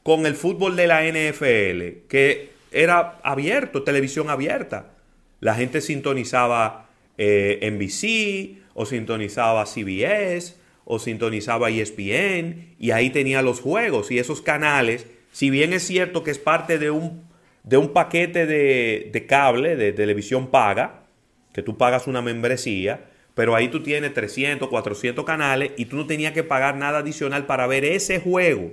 con 0.04 0.26
el 0.26 0.36
fútbol 0.36 0.76
de 0.76 0.88
la 0.88 1.04
NFL? 1.04 2.08
Que 2.10 2.50
era 2.72 3.20
abierto, 3.24 3.84
televisión 3.84 4.30
abierta. 4.30 4.92
La 5.40 5.56
gente 5.56 5.80
sintonizaba 5.80 6.90
eh, 7.18 7.60
NBC 7.72 8.64
o 8.74 8.86
sintonizaba 8.86 9.66
CBS 9.66 10.58
o 10.86 11.00
sintonizaba 11.00 11.70
ESPN 11.70 12.76
y 12.80 12.92
ahí 12.92 13.10
tenía 13.10 13.42
los 13.42 13.60
juegos 13.60 14.12
y 14.12 14.20
esos 14.20 14.42
canales, 14.42 15.08
si 15.32 15.50
bien 15.50 15.74
es 15.74 15.86
cierto 15.86 16.24
que 16.24 16.32
es 16.32 16.40
parte 16.40 16.78
de 16.78 16.92
un, 16.92 17.24
de 17.64 17.78
un 17.78 17.92
paquete 17.92 18.46
de, 18.46 19.10
de 19.12 19.26
cable, 19.26 19.76
de 19.76 19.92
televisión 19.92 20.48
paga, 20.48 21.04
que 21.52 21.64
tú 21.64 21.78
pagas 21.78 22.08
una 22.08 22.22
membresía, 22.22 23.06
pero 23.34 23.56
ahí 23.56 23.68
tú 23.68 23.82
tienes 23.82 24.14
300, 24.14 24.70
400 24.70 25.26
canales 25.26 25.72
y 25.76 25.86
tú 25.86 25.98
no 25.98 26.06
tenías 26.06 26.34
que 26.34 26.44
pagar 26.44 26.78
nada 26.78 27.00
adicional 27.00 27.46
para 27.46 27.68
ver 27.68 27.84
ese 27.84 28.20
juego. 28.20 28.72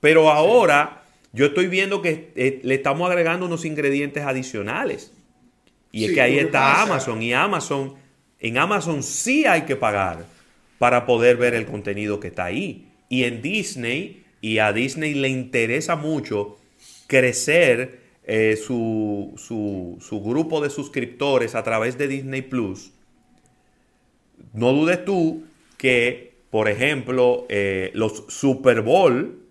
Pero 0.00 0.30
ahora 0.30 1.02
yo 1.32 1.46
estoy 1.46 1.66
viendo 1.66 2.02
que 2.02 2.32
eh, 2.36 2.60
le 2.62 2.74
estamos 2.74 3.10
agregando 3.10 3.46
unos 3.46 3.64
ingredientes 3.64 4.24
adicionales. 4.24 5.12
Y 5.90 6.04
es 6.04 6.12
que 6.12 6.20
ahí 6.20 6.38
está 6.38 6.82
Amazon 6.82 7.22
y 7.22 7.32
Amazon, 7.32 7.94
en 8.38 8.58
Amazon 8.58 9.02
sí 9.02 9.46
hay 9.46 9.62
que 9.62 9.76
pagar 9.76 10.26
para 10.78 11.06
poder 11.06 11.36
ver 11.36 11.54
el 11.54 11.66
contenido 11.66 12.20
que 12.20 12.28
está 12.28 12.44
ahí. 12.44 12.88
Y 13.08 13.24
en 13.24 13.42
Disney, 13.42 14.24
y 14.40 14.58
a 14.58 14.72
Disney 14.72 15.14
le 15.14 15.28
interesa 15.28 15.96
mucho 15.96 16.58
crecer 17.06 18.00
eh, 18.24 18.56
su, 18.56 19.34
su, 19.36 20.20
grupo 20.20 20.60
de 20.60 20.70
suscriptores 20.70 21.54
a 21.54 21.62
través 21.62 21.96
de 21.96 22.08
Disney 22.08 22.42
Plus. 22.42 22.92
No 24.52 24.72
dudes 24.72 25.04
tú 25.04 25.44
que, 25.78 26.34
por 26.50 26.68
ejemplo, 26.68 27.46
eh, 27.48 27.90
los 27.94 28.24
Super 28.28 28.82
Bowl, 28.82 29.42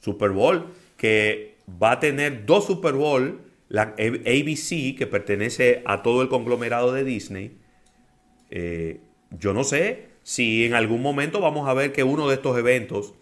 Super 0.00 0.30
Bowl, 0.30 0.66
que 0.96 1.54
va 1.82 1.92
a 1.92 2.00
tener 2.00 2.44
dos 2.44 2.66
Super 2.66 2.94
Bowl, 2.94 3.40
la 3.68 3.94
ABC, 3.94 4.96
que 4.96 5.06
pertenece 5.10 5.82
a 5.86 6.02
todo 6.02 6.22
el 6.22 6.28
conglomerado 6.28 6.92
de 6.92 7.04
Disney, 7.04 7.52
eh, 8.50 9.00
yo 9.38 9.54
no 9.54 9.64
sé 9.64 10.09
si 10.30 10.64
en 10.64 10.74
algún 10.74 11.02
momento 11.02 11.40
vamos 11.40 11.68
a 11.68 11.74
ver 11.74 11.90
que 11.90 12.04
uno 12.04 12.28
de 12.28 12.36
estos 12.36 12.56
eventos 12.56 13.14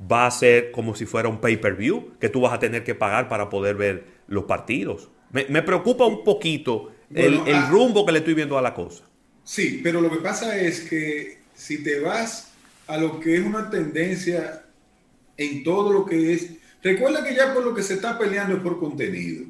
va 0.00 0.26
a 0.26 0.30
ser 0.30 0.70
como 0.70 0.96
si 0.96 1.04
fuera 1.04 1.28
un 1.28 1.42
pay-per-view, 1.42 2.14
que 2.18 2.30
tú 2.30 2.40
vas 2.40 2.54
a 2.54 2.58
tener 2.58 2.84
que 2.84 2.94
pagar 2.94 3.28
para 3.28 3.50
poder 3.50 3.76
ver 3.76 4.06
los 4.28 4.44
partidos. 4.44 5.10
Me, 5.30 5.60
preocupa 5.60 6.06
un 6.06 6.24
poquito 6.24 6.90
el, 7.14 7.42
ah, 7.52 7.68
rumbo 7.70 8.06
que 8.06 8.12
le 8.12 8.20
estoy 8.20 8.32
viendo 8.32 8.56
a 8.56 8.62
la 8.62 8.72
cosa. 8.72 9.04
Sí, 9.44 9.80
pero 9.82 10.00
lo 10.00 10.10
que 10.10 10.20
pasa 10.20 10.58
es 10.58 10.80
que 10.88 11.40
si 11.54 11.82
te 11.82 12.00
vas 12.00 12.50
a 12.86 12.96
lo 12.96 13.20
que 13.20 13.36
es 13.36 13.44
una 13.44 13.68
tendencia 13.68 14.64
en 15.36 15.62
todo 15.62 15.92
lo 15.92 16.06
que 16.06 16.32
es, 16.32 16.48
recuerda 16.82 17.22
que 17.24 17.34
ya 17.34 17.52
por 17.52 17.62
lo 17.62 17.74
que 17.74 17.82
se 17.82 17.92
está 17.92 18.18
peleando 18.18 18.56
es 18.56 18.62
por 18.62 18.80
contenido. 18.80 19.44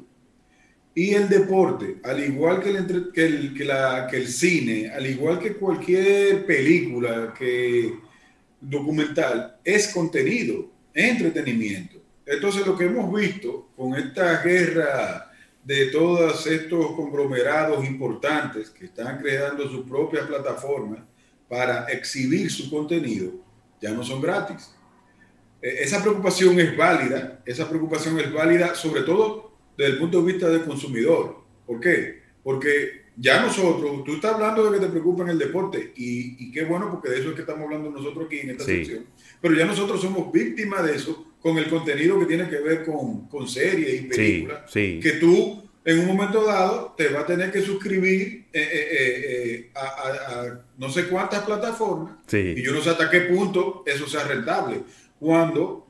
Y 0.99 1.13
el 1.13 1.29
deporte, 1.29 2.01
al 2.03 2.21
igual 2.21 2.61
que 2.61 2.71
el, 2.71 3.11
que 3.13 3.25
el, 3.25 3.53
que 3.53 3.63
la, 3.63 4.05
que 4.11 4.17
el 4.17 4.27
cine, 4.27 4.89
al 4.89 5.07
igual 5.07 5.39
que 5.39 5.53
cualquier 5.53 6.45
película, 6.45 7.33
que 7.39 7.93
documental, 8.59 9.59
es 9.63 9.93
contenido, 9.93 10.69
es 10.93 11.11
entretenimiento. 11.11 12.01
Entonces 12.25 12.67
lo 12.67 12.75
que 12.75 12.83
hemos 12.83 13.17
visto 13.17 13.69
con 13.77 13.95
esta 13.95 14.43
guerra 14.43 15.31
de 15.63 15.85
todos 15.85 16.45
estos 16.47 16.91
conglomerados 16.91 17.85
importantes 17.85 18.69
que 18.69 18.87
están 18.87 19.19
creando 19.19 19.69
sus 19.69 19.87
propias 19.87 20.27
plataformas 20.27 20.99
para 21.47 21.85
exhibir 21.85 22.51
su 22.51 22.69
contenido, 22.69 23.31
ya 23.81 23.91
no 23.91 24.03
son 24.03 24.19
gratis. 24.21 24.75
E, 25.61 25.81
esa 25.81 26.01
preocupación 26.01 26.59
es 26.59 26.75
válida, 26.75 27.39
esa 27.45 27.69
preocupación 27.69 28.19
es 28.19 28.33
válida 28.33 28.75
sobre 28.75 29.03
todo 29.03 29.48
desde 29.79 29.93
el 29.93 29.97
punto 29.97 30.19
de 30.21 30.33
vista 30.33 30.49
del 30.49 30.65
consumidor. 30.65 31.37
¿Por 31.65 31.79
qué? 31.79 32.19
Porque 32.43 33.03
ya 33.15 33.41
nosotros, 33.41 34.03
tú 34.03 34.15
estás 34.15 34.33
hablando 34.33 34.69
de 34.69 34.77
que 34.77 34.85
te 34.85 34.91
preocupa 34.91 35.23
en 35.23 35.29
el 35.29 35.39
deporte 35.39 35.93
y, 35.95 36.51
qué 36.51 36.65
bueno 36.65 36.91
porque 36.91 37.09
de 37.09 37.19
eso 37.19 37.29
es 37.29 37.35
que 37.35 37.41
estamos 37.41 37.63
hablando 37.63 37.89
nosotros 37.89 38.25
aquí 38.25 38.39
en 38.39 38.49
esta 38.49 38.65
sección, 38.65 39.05
pero 39.41 39.55
ya 39.55 39.65
nosotros 39.65 40.01
somos 40.01 40.33
víctimas 40.33 40.85
de 40.85 40.95
eso 40.95 41.33
con 41.41 41.57
el 41.57 41.69
contenido 41.69 42.19
que 42.19 42.25
tiene 42.25 42.49
que 42.49 42.57
ver 42.57 42.83
con, 42.83 43.27
con 43.29 43.47
series 43.47 44.01
y 44.01 44.05
películas, 44.07 44.69
que 44.73 45.17
tú 45.17 45.63
en 45.85 45.99
un 45.99 46.07
momento 46.07 46.43
dado 46.43 46.93
te 46.97 47.07
vas 47.07 47.23
a 47.23 47.27
tener 47.27 47.49
que 47.49 47.61
suscribir 47.61 48.47
eh, 48.51 48.61
eh, 48.61 48.89
eh, 48.91 49.71
a, 49.75 50.59
no 50.77 50.89
sé 50.89 51.07
cuántas 51.07 51.45
plataformas 51.45 52.17
y 52.33 52.61
yo 52.61 52.73
no 52.73 52.81
sé 52.81 52.89
hasta 52.89 53.09
qué 53.09 53.21
punto 53.21 53.83
eso 53.85 54.07
sea 54.07 54.25
rentable. 54.25 54.81
Cuando 55.17 55.87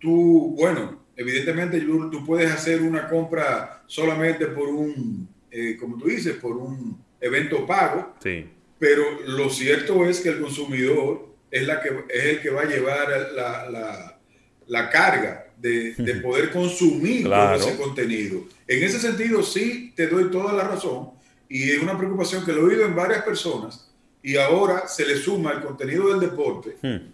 tú, 0.00 0.54
bueno, 0.56 1.05
evidentemente 1.16 1.80
tú 1.80 2.24
puedes 2.24 2.50
hacer 2.50 2.82
una 2.82 3.08
compra 3.08 3.82
solamente 3.86 4.46
por 4.46 4.68
un, 4.68 5.28
eh, 5.50 5.76
como 5.78 5.96
tú 5.98 6.08
dices, 6.08 6.36
por 6.36 6.56
un 6.56 7.02
evento 7.20 7.66
pago, 7.66 8.14
sí. 8.22 8.46
pero 8.78 9.02
lo 9.26 9.48
cierto 9.48 10.06
es 10.08 10.20
que 10.20 10.28
el 10.28 10.40
consumidor 10.40 11.34
es, 11.50 11.66
la 11.66 11.80
que, 11.80 11.88
es 12.08 12.24
el 12.24 12.40
que 12.40 12.50
va 12.50 12.62
a 12.62 12.66
llevar 12.66 13.08
la, 13.34 13.70
la, 13.70 14.20
la 14.66 14.90
carga 14.90 15.46
de, 15.56 15.94
de, 15.94 16.16
poder 16.16 16.50
consumir 16.50 17.24
todo 17.24 17.54
ese 17.54 17.76
contenido. 17.76 18.44
En 18.68 18.82
ese 18.82 18.98
sentido, 18.98 19.42
sí 19.42 19.92
te 19.96 20.06
doy 20.06 20.30
toda 20.30 20.52
la 20.52 20.64
razón 20.64 21.10
y 21.48 21.70
es 21.70 21.82
una 21.82 21.96
preocupación 21.96 22.44
que 22.44 22.52
lo 22.52 22.62
he 22.62 22.74
oído 22.74 22.84
en 22.84 22.94
varias 22.94 23.22
personas 23.22 23.90
y 24.22 24.36
ahora 24.36 24.86
se 24.88 25.06
le 25.06 25.16
suma 25.16 25.52
el 25.52 25.62
contenido 25.62 26.08
del 26.08 26.20
deporte. 26.20 26.76
Hmm. 26.82 27.12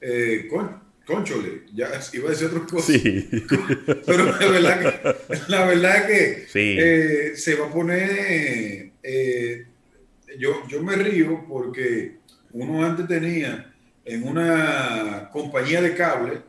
Eh, 0.00 0.48
conchole, 1.06 1.62
ya 1.74 1.88
iba 2.12 2.28
a 2.28 2.30
decir 2.30 2.46
otra 2.46 2.66
cosa. 2.66 2.92
Sí. 2.92 3.28
Pero 4.06 4.24
la 4.24 4.38
verdad 4.38 5.02
que, 5.02 5.40
la 5.48 5.66
verdad 5.66 6.06
que 6.06 6.46
eh, 6.54 7.36
se 7.36 7.54
va 7.54 7.66
a 7.66 7.72
poner. 7.72 8.92
Eh, 9.02 9.66
yo, 10.38 10.66
yo 10.68 10.82
me 10.82 10.96
río 10.96 11.44
porque 11.48 12.16
uno 12.52 12.84
antes 12.84 13.06
tenía 13.06 13.72
en 14.04 14.24
una 14.24 15.28
compañía 15.32 15.80
de 15.80 15.94
cable 15.94 16.42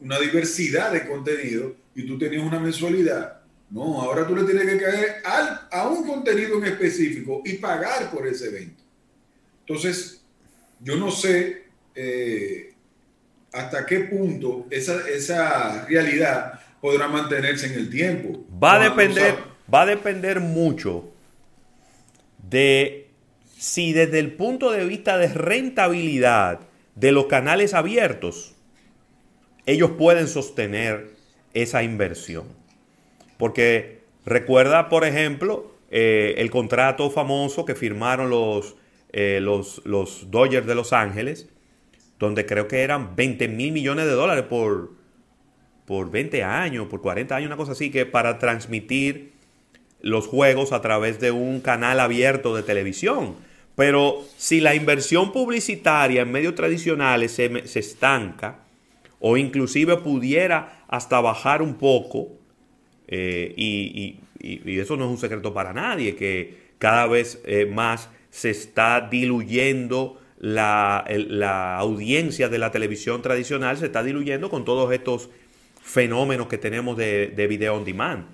una 0.00 0.18
diversidad 0.18 0.92
de 0.92 1.06
contenido 1.06 1.74
y 1.94 2.06
tú 2.06 2.18
tenías 2.18 2.42
una 2.42 2.60
mensualidad. 2.60 3.40
No, 3.70 4.00
ahora 4.00 4.26
tú 4.26 4.36
le 4.36 4.44
tienes 4.44 4.64
que 4.64 4.78
caer 4.78 5.16
al, 5.24 5.68
a 5.70 5.88
un 5.88 6.06
contenido 6.06 6.58
en 6.58 6.66
específico 6.66 7.42
y 7.44 7.54
pagar 7.54 8.10
por 8.10 8.26
ese 8.26 8.48
evento. 8.48 8.82
Entonces, 9.60 10.22
yo 10.80 10.96
no 10.96 11.10
sé. 11.10 11.64
Eh, 11.94 12.75
hasta 13.56 13.86
qué 13.86 14.00
punto 14.00 14.66
esa, 14.70 15.08
esa 15.08 15.86
realidad 15.86 16.60
podrá 16.80 17.08
mantenerse 17.08 17.66
en 17.66 17.74
el 17.74 17.90
tiempo. 17.90 18.44
Va 18.62 18.74
a 18.74 18.78
depender, 18.78 19.36
va 19.72 19.82
a 19.82 19.86
depender 19.86 20.40
mucho 20.40 21.12
de 22.48 23.08
si 23.56 23.92
desde 23.92 24.18
el 24.18 24.32
punto 24.32 24.70
de 24.70 24.84
vista 24.84 25.18
de 25.18 25.28
rentabilidad 25.28 26.60
de 26.94 27.12
los 27.12 27.26
canales 27.26 27.74
abiertos, 27.74 28.54
ellos 29.64 29.92
pueden 29.98 30.28
sostener 30.28 31.10
esa 31.54 31.82
inversión. 31.82 32.44
Porque 33.38 34.02
recuerda, 34.24 34.88
por 34.88 35.04
ejemplo, 35.04 35.74
eh, 35.90 36.34
el 36.38 36.50
contrato 36.50 37.10
famoso 37.10 37.64
que 37.64 37.74
firmaron 37.74 38.30
los, 38.30 38.76
eh, 39.12 39.40
los, 39.42 39.82
los 39.84 40.30
Dodgers 40.30 40.66
de 40.66 40.74
Los 40.74 40.92
Ángeles, 40.92 41.48
donde 42.18 42.46
creo 42.46 42.68
que 42.68 42.82
eran 42.82 43.16
20 43.16 43.48
mil 43.48 43.72
millones 43.72 44.06
de 44.06 44.12
dólares 44.12 44.44
por, 44.48 44.92
por 45.84 46.10
20 46.10 46.42
años, 46.42 46.86
por 46.88 47.00
40 47.00 47.36
años, 47.36 47.46
una 47.46 47.56
cosa 47.56 47.72
así, 47.72 47.90
que 47.90 48.06
para 48.06 48.38
transmitir 48.38 49.32
los 50.00 50.26
juegos 50.26 50.72
a 50.72 50.80
través 50.80 51.20
de 51.20 51.30
un 51.30 51.60
canal 51.60 52.00
abierto 52.00 52.54
de 52.54 52.62
televisión. 52.62 53.34
Pero 53.74 54.24
si 54.36 54.60
la 54.60 54.74
inversión 54.74 55.32
publicitaria 55.32 56.22
en 56.22 56.32
medios 56.32 56.54
tradicionales 56.54 57.32
se, 57.32 57.66
se 57.66 57.80
estanca, 57.80 58.60
o 59.20 59.36
inclusive 59.36 59.96
pudiera 59.98 60.84
hasta 60.88 61.20
bajar 61.20 61.62
un 61.62 61.74
poco, 61.74 62.28
eh, 63.08 63.52
y, 63.56 64.20
eso 64.38 64.96
no 64.96 65.06
es 65.06 65.10
un 65.10 65.18
secreto 65.18 65.52
para 65.52 65.72
nadie, 65.72 66.14
que 66.14 66.66
cada 66.78 67.06
vez 67.06 67.42
eh, 67.44 67.66
más 67.66 68.08
se 68.30 68.50
está 68.50 69.00
diluyendo 69.00 70.20
la, 70.38 71.76
audiencia 71.78 72.48
de 72.48 72.58
la 72.58 72.70
televisión 72.70 73.22
tradicional, 73.22 73.76
se 73.76 73.86
está 73.86 74.02
diluyendo 74.02 74.50
con 74.50 74.64
todos 74.64 74.92
estos 74.92 75.30
fenómenos 75.82 76.48
que 76.48 76.58
tenemos 76.58 76.96
de, 76.96 77.28
de 77.28 77.46
video 77.46 77.74
on 77.74 77.84
demand. 77.84 78.26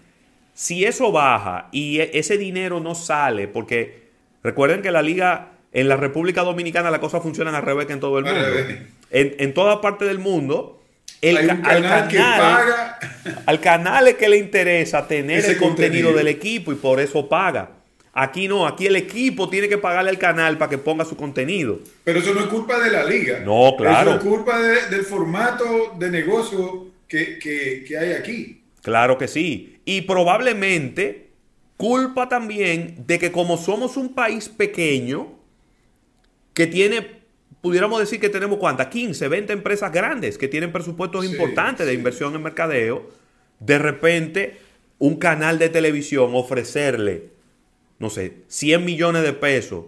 Si 0.55 0.85
eso 0.85 1.13
baja 1.13 1.69
y 1.73 2.01
e, 2.01 2.11
ese 2.15 2.39
dinero 2.39 2.81
no 2.81 2.95
sale, 2.95 3.49
porque 3.49 4.09
recuerden 4.43 4.83
que 4.83 4.91
la 4.91 5.03
liga 5.03 5.53
en 5.73 5.89
la 5.89 5.97
República 5.97 6.43
Dominicana 6.43 6.91
la 6.91 7.01
cosa 7.01 7.21
funciona 7.21 7.57
al 7.57 7.63
revés 7.63 7.87
que 7.87 7.95
en 7.95 8.01
todo 8.01 8.19
el 8.19 8.25
mundo. 8.25 8.41
En, 9.11 9.35
en 9.39 9.55
toda 9.55 9.81
parte 9.81 10.05
del 10.05 10.19
mundo 10.19 10.83
el, 11.23 11.37
al, 11.39 11.63
canal, 11.63 12.09
que 12.09 12.19
paga. 12.19 12.99
al 13.47 13.61
canal 13.61 14.09
es 14.09 14.15
que 14.17 14.29
le 14.29 14.39
interesa 14.39 15.07
tener 15.07 15.45
el 15.45 15.57
contenido, 15.57 16.13
del 16.13 16.29
equipo 16.29 16.73
y 16.73 16.75
por 16.75 17.01
eso 17.01 17.29
paga. 17.29 17.71
Aquí 18.15 18.47
no, 18.47 18.67
aquí 18.67 18.87
el 18.87 18.97
equipo 18.97 19.49
tiene 19.49 19.69
que 19.69 19.79
pagarle 19.79 20.11
al 20.11 20.19
canal 20.19 20.59
para 20.59 20.69
que 20.69 20.79
ponga 20.79 21.05
su 21.05 21.17
contenido. 21.17 21.81
Pero 22.05 22.19
eso 22.19 22.35
no 22.35 22.41
es 22.41 22.47
culpa 22.47 22.79
de 22.79 22.91
la 22.91 23.05
liga. 23.05 23.41
No, 23.41 23.75
claro. 23.77 24.11
Eso 24.11 24.19
es 24.19 24.25
culpa 24.25 24.61
del 24.61 25.03
formato 25.05 25.95
de 25.99 26.11
negocio 26.11 26.89
que, 27.09 27.39
que 27.39 27.99
hay 27.99 28.13
aquí. 28.13 28.63
Claro 28.83 29.17
que 29.17 29.29
sí. 29.29 29.81
Y 29.85 30.03
probablemente 30.03 31.31
culpa 31.77 32.29
también 32.29 33.05
de 33.07 33.19
que 33.19 33.33
como 33.33 33.57
somos 33.57 33.97
un 33.97 34.15
país 34.15 34.49
pequeño 34.49 35.33
que 36.55 36.67
tiene 36.67 37.23
pudiéramos 37.63 38.01
decir 38.01 38.21
que 38.21 38.29
tenemos 38.29 38.59
cuántas, 38.59 38.89
15, 38.89 39.29
20 39.29 39.53
empresas 39.55 39.91
grandes 39.91 40.37
que 40.37 40.49
tienen 40.49 40.73
presupuestos 40.73 41.25
importantes 41.25 41.87
de 41.87 41.95
inversión 41.95 42.35
en 42.35 42.43
mercadeo, 42.43 43.09
de 43.61 43.79
repente 43.79 44.59
un 44.99 45.17
canal 45.17 45.59
de 45.59 45.69
televisión 45.69 46.33
ofrecerle, 46.35 47.31
no 48.03 48.11
sé, 48.11 48.35
100 48.49 48.85
millones 48.85 49.23
de 49.23 49.33
pesos 49.33 49.85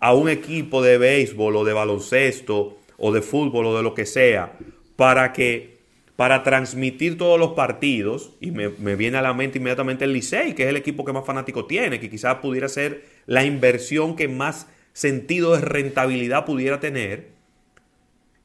a 0.00 0.14
un 0.14 0.28
equipo 0.28 0.82
de 0.82 0.98
béisbol 0.98 1.54
o 1.54 1.64
de 1.64 1.74
baloncesto 1.74 2.78
o 2.96 3.12
de 3.12 3.22
fútbol 3.22 3.66
o 3.66 3.76
de 3.76 3.82
lo 3.82 3.94
que 3.94 4.06
sea, 4.06 4.58
para 4.96 5.32
que 5.32 5.78
para 6.16 6.42
transmitir 6.42 7.16
todos 7.16 7.38
los 7.38 7.52
partidos, 7.52 8.32
y 8.40 8.50
me, 8.50 8.70
me, 8.70 8.96
viene 8.96 9.18
a 9.18 9.22
la 9.22 9.34
mente 9.34 9.58
inmediatamente 9.58 10.04
el 10.04 10.12
Licey, 10.12 10.54
que 10.54 10.64
es 10.64 10.68
el 10.70 10.76
equipo 10.76 11.04
que 11.04 11.12
más 11.12 11.24
fanático 11.24 11.66
tiene, 11.66 12.00
que 12.00 12.10
quizás 12.10 12.38
pudiera 12.38 12.68
ser 12.68 13.04
la 13.26 13.44
inversión 13.44 14.16
que 14.16 14.26
más 14.26 14.66
sentido 14.94 15.54
de 15.54 15.60
rentabilidad 15.60 16.44
pudiera 16.44 16.80
tener, 16.80 17.28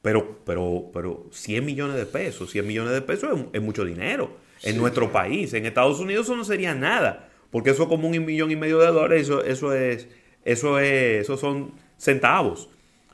pero, 0.02 0.38
pero, 0.44 0.90
pero 0.92 1.26
100 1.32 1.64
millones 1.64 1.96
de 1.96 2.06
pesos, 2.06 2.50
100 2.50 2.66
millones 2.66 2.92
de 2.92 3.00
pesos 3.00 3.40
es, 3.52 3.62
mucho 3.62 3.84
dinero 3.84 4.36
en 4.62 4.76
nuestro 4.76 5.10
país. 5.10 5.52
En 5.54 5.66
Estados 5.66 5.98
Unidos 5.98 6.26
eso 6.26 6.36
no 6.36 6.44
sería 6.44 6.74
nada, 6.74 7.30
porque 7.54 7.70
eso 7.70 7.84
es 7.84 7.88
como 7.88 8.08
un 8.08 8.24
millón 8.24 8.50
y 8.50 8.56
medio 8.56 8.80
de 8.80 8.88
dólares, 8.88 9.22
eso, 9.22 9.44
eso 9.44 9.72
es, 9.72 10.08
eso 10.44 10.80
es, 10.80 11.20
eso 11.22 11.36
son 11.36 11.70
centavos. 11.96 12.68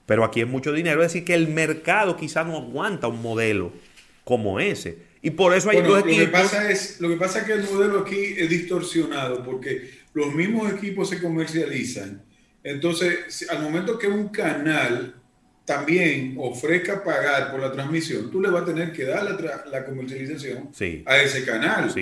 Pero 0.07 0.25
aquí 0.25 0.41
es 0.41 0.49
mucho 0.49 0.73
dinero, 0.73 1.03
es 1.03 1.13
decir, 1.13 1.27
que 1.27 1.35
el 1.35 1.49
mercado 1.49 2.17
quizá 2.17 2.43
no 2.43 2.57
aguanta 2.57 3.09
un 3.09 3.21
modelo 3.21 3.71
como 4.25 4.59
ese. 4.59 4.97
Y 5.21 5.33
por 5.33 5.55
eso 5.55 5.69
hay 5.69 5.83
dos 5.83 6.01
equipos. 6.01 6.19
Lo 6.19 6.25
que, 6.25 6.33
pasa 6.33 6.71
es, 6.71 7.01
lo 7.03 7.11
que 7.11 7.17
pasa 7.17 7.41
es 7.41 7.45
que 7.45 7.53
el 7.53 7.65
modelo 7.65 7.99
aquí 7.99 8.35
es 8.39 8.49
distorsionado, 8.49 9.45
porque 9.45 9.91
los 10.15 10.35
mismos 10.35 10.73
equipos 10.73 11.11
se 11.11 11.21
comercializan 11.21 12.23
entonces, 12.63 13.47
al 13.49 13.63
momento 13.63 13.99
que 13.99 14.07
un 14.07 14.29
canal 14.29 15.15
también 15.65 16.35
ofrezca 16.39 17.03
pagar 17.03 17.51
por 17.51 17.61
la 17.61 17.73
transmisión, 17.73 18.31
tú 18.31 18.41
le 18.41 18.51
vas 18.51 18.63
a 18.63 18.67
tener 18.67 18.93
que 18.93 19.05
dar 19.05 19.25
la, 19.25 19.85
comercialización 19.85 20.71
a 21.07 21.23
ese 21.23 21.45
canal. 21.45 21.93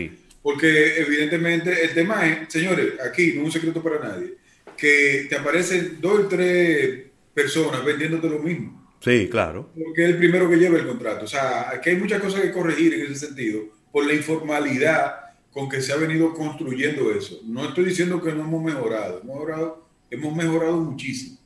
Porque 0.42 1.00
evidentemente 1.00 1.84
el 1.84 1.94
tema 1.94 2.26
es, 2.26 2.52
señores, 2.52 2.94
aquí 3.04 3.32
no 3.34 3.40
es 3.40 3.46
un 3.46 3.52
secreto 3.52 3.82
para 3.82 3.98
nadie, 3.98 4.34
que 4.76 5.26
te 5.28 5.36
aparecen 5.36 5.98
dos 6.00 6.20
o 6.20 6.28
tres 6.28 7.06
personas 7.34 7.84
vendiéndote 7.84 8.28
lo 8.28 8.38
mismo. 8.38 8.88
Sí, 9.00 9.28
claro. 9.30 9.70
Porque 9.74 10.04
es 10.04 10.10
el 10.10 10.16
primero 10.16 10.48
que 10.48 10.56
lleva 10.56 10.78
el 10.78 10.86
contrato. 10.86 11.24
O 11.24 11.28
sea, 11.28 11.70
aquí 11.70 11.90
hay 11.90 11.96
muchas 11.96 12.20
cosas 12.20 12.40
que 12.40 12.52
corregir 12.52 12.94
en 12.94 13.02
ese 13.12 13.26
sentido 13.26 13.62
por 13.92 14.06
la 14.06 14.14
informalidad 14.14 15.14
con 15.52 15.68
que 15.68 15.80
se 15.80 15.92
ha 15.92 15.96
venido 15.96 16.34
construyendo 16.34 17.12
eso. 17.12 17.40
No 17.44 17.68
estoy 17.68 17.84
diciendo 17.84 18.22
que 18.22 18.32
no 18.32 18.42
hemos 18.42 18.62
mejorado, 18.62 19.20
hemos 19.22 19.36
mejorado 19.36 19.88
hemos 20.10 20.34
mejorado 20.34 20.76
muchísimo. 20.78 21.38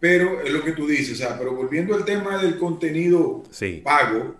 Pero 0.00 0.40
es 0.42 0.52
lo 0.52 0.62
que 0.62 0.72
tú 0.72 0.86
dices, 0.86 1.14
o 1.14 1.16
sea, 1.16 1.38
pero 1.38 1.54
volviendo 1.54 1.94
al 1.94 2.04
tema 2.04 2.40
del 2.40 2.56
contenido 2.56 3.42
pago, 3.82 4.36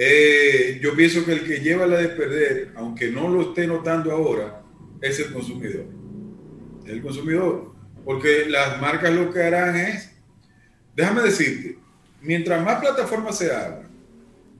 eh, 0.00 0.78
yo 0.80 0.94
pienso 0.94 1.24
que 1.24 1.32
el 1.32 1.44
que 1.44 1.58
lleva 1.58 1.84
la 1.84 1.96
de 1.96 2.10
perder, 2.10 2.70
aunque 2.76 3.10
no 3.10 3.28
lo 3.28 3.42
esté 3.42 3.66
notando 3.66 4.12
ahora, 4.12 4.62
es 5.00 5.18
el 5.18 5.32
consumidor. 5.32 5.86
El 6.86 7.02
consumidor. 7.02 7.72
Porque 8.04 8.46
las 8.48 8.80
marcas 8.80 9.12
lo 9.12 9.32
que 9.32 9.42
harán 9.42 9.74
es, 9.74 10.12
déjame 10.94 11.22
decirte, 11.22 11.78
mientras 12.22 12.64
más 12.64 12.80
plataformas 12.80 13.38
se 13.38 13.52
abran, 13.52 13.88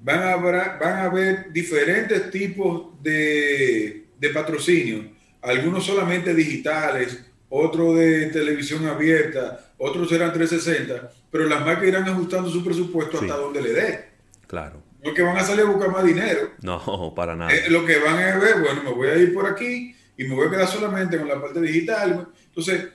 van 0.03 0.23
a, 0.25 0.37
van 0.37 0.95
a 0.95 1.05
haber 1.05 1.53
diferentes 1.53 2.33
tipos 2.33 3.01
de, 3.01 4.07
de 4.19 4.29
patrocinio, 4.31 5.09
algunos 5.41 5.87
solamente 5.87 6.35
digitales, 6.35 7.17
otro 7.49 7.95
de 7.95 8.27
televisión 8.27 8.87
abierta, 8.87 9.73
otros 9.79 10.09
serán 10.09 10.33
360, 10.33 11.13
pero 11.31 11.45
las 11.45 11.65
marcas 11.65 11.87
irán 11.87 12.09
ajustando 12.09 12.51
su 12.51 12.65
presupuesto 12.65 13.21
hasta 13.21 13.37
donde 13.37 13.63
le 13.63 13.73
dé. 13.73 14.05
Claro. 14.49 14.88
No 15.05 15.15
que 15.15 15.23
van 15.23 15.37
a 15.37 15.45
salir 15.45 15.65
a 15.65 15.71
buscar 15.71 15.91
más 15.91 16.05
dinero. 16.05 16.53
No, 16.61 17.13
para 17.15 17.37
nada. 17.37 17.55
Eh, 17.55 17.71
lo 17.71 17.85
que 17.87 17.99
van 17.99 18.19
a 18.19 18.39
ver, 18.39 18.61
bueno, 18.61 18.83
me 18.83 18.91
voy 18.91 19.09
a 19.09 19.17
ir 19.17 19.33
por 19.33 19.47
aquí 19.47 19.95
y 20.17 20.25
me 20.25 20.35
voy 20.35 20.49
a 20.49 20.51
quedar 20.51 20.67
solamente 20.67 21.19
con 21.19 21.29
la 21.29 21.41
parte 21.41 21.61
digital. 21.61 22.29
Entonces, 22.47 22.89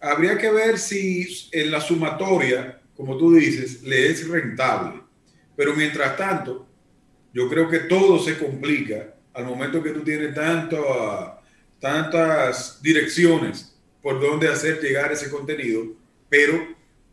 habría 0.00 0.38
que 0.38 0.50
ver 0.50 0.78
si 0.78 1.48
en 1.52 1.70
la 1.70 1.80
sumatoria, 1.80 2.80
como 2.96 3.16
tú 3.16 3.34
dices, 3.34 3.82
le 3.82 4.10
es 4.10 4.26
rentable. 4.28 5.02
Pero 5.54 5.74
mientras 5.74 6.16
tanto, 6.16 6.66
yo 7.34 7.48
creo 7.48 7.68
que 7.68 7.80
todo 7.80 8.18
se 8.18 8.38
complica 8.38 9.14
al 9.34 9.44
momento 9.44 9.82
que 9.82 9.90
tú 9.90 10.02
tienes 10.02 10.34
tanto, 10.34 11.40
tantas 11.78 12.80
direcciones 12.82 13.74
por 14.02 14.20
dónde 14.20 14.48
hacer 14.48 14.80
llegar 14.80 15.12
ese 15.12 15.30
contenido, 15.30 15.84
pero 16.28 16.66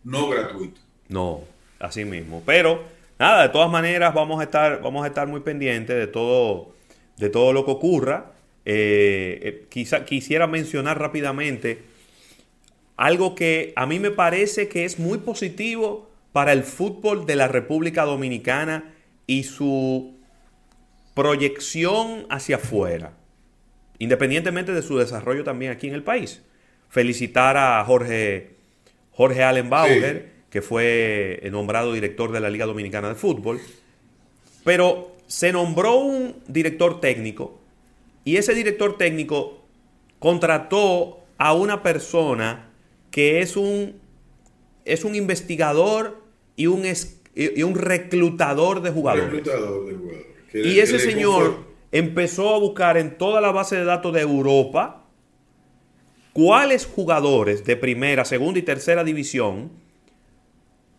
no 0.03 0.29
gratuito. 0.29 0.81
No, 1.07 1.43
así 1.79 2.05
mismo. 2.05 2.41
Pero 2.45 2.83
nada, 3.19 3.43
de 3.43 3.49
todas 3.49 3.69
maneras 3.69 4.13
vamos 4.13 4.39
a 4.39 4.43
estar, 4.43 4.81
vamos 4.81 5.03
a 5.03 5.07
estar 5.07 5.27
muy 5.27 5.41
pendientes 5.41 5.95
de 5.95 6.07
todo, 6.07 6.73
de 7.17 7.29
todo 7.29 7.53
lo 7.53 7.65
que 7.65 7.71
ocurra. 7.71 8.31
Eh, 8.65 9.39
eh, 9.43 9.65
quizá, 9.69 10.05
quisiera 10.05 10.47
mencionar 10.47 10.99
rápidamente 10.99 11.83
algo 12.97 13.35
que 13.35 13.73
a 13.75 13.85
mí 13.85 13.99
me 13.99 14.11
parece 14.11 14.67
que 14.67 14.85
es 14.85 14.99
muy 14.99 15.19
positivo 15.19 16.09
para 16.31 16.51
el 16.51 16.63
fútbol 16.63 17.25
de 17.25 17.35
la 17.35 17.47
República 17.47 18.03
Dominicana 18.03 18.93
y 19.27 19.43
su 19.43 20.15
proyección 21.13 22.25
hacia 22.29 22.57
afuera, 22.57 23.13
independientemente 23.99 24.73
de 24.73 24.81
su 24.81 24.97
desarrollo 24.97 25.43
también 25.43 25.71
aquí 25.71 25.87
en 25.87 25.93
el 25.93 26.03
país 26.03 26.41
felicitar 26.89 27.55
a 27.55 27.83
Jorge, 27.85 28.51
Jorge 29.11 29.43
Allen 29.43 29.69
Bauer, 29.69 30.31
que 30.49 30.61
fue 30.61 31.41
nombrado 31.51 31.93
director 31.93 32.31
de 32.31 32.39
la 32.39 32.49
Liga 32.49 32.65
Dominicana 32.65 33.09
de 33.09 33.15
Fútbol. 33.15 33.59
Pero 34.63 35.15
se 35.27 35.51
nombró 35.51 35.97
un 35.97 36.35
director 36.47 36.99
técnico 36.99 37.59
y 38.25 38.37
ese 38.37 38.53
director 38.53 38.97
técnico 38.97 39.63
contrató 40.17 41.19
a 41.37 41.53
una 41.53 41.83
persona 41.83 42.71
que 43.11 43.41
es 43.41 43.55
un, 43.55 43.99
es 44.85 45.03
un 45.05 45.15
investigador 45.15 46.21
y 46.55 46.67
un, 46.67 46.83
y 47.35 47.63
un 47.63 47.75
reclutador 47.75 48.81
de 48.81 48.91
jugadores. 48.91 49.31
Reclutador 49.31 49.87
de 49.87 49.95
jugadores. 49.95 50.27
y 50.53 50.79
ese 50.79 50.99
señor 50.99 51.69
empezó 51.91 52.53
a 52.53 52.59
buscar 52.59 52.97
en 52.97 53.17
toda 53.17 53.39
la 53.39 53.51
base 53.51 53.75
de 53.77 53.85
datos 53.85 54.13
de 54.13 54.21
Europa 54.21 55.05
cuáles 56.33 56.85
jugadores 56.85 57.65
de 57.65 57.75
primera, 57.75 58.25
segunda 58.25 58.59
y 58.59 58.63
tercera 58.63 59.03
división 59.03 59.71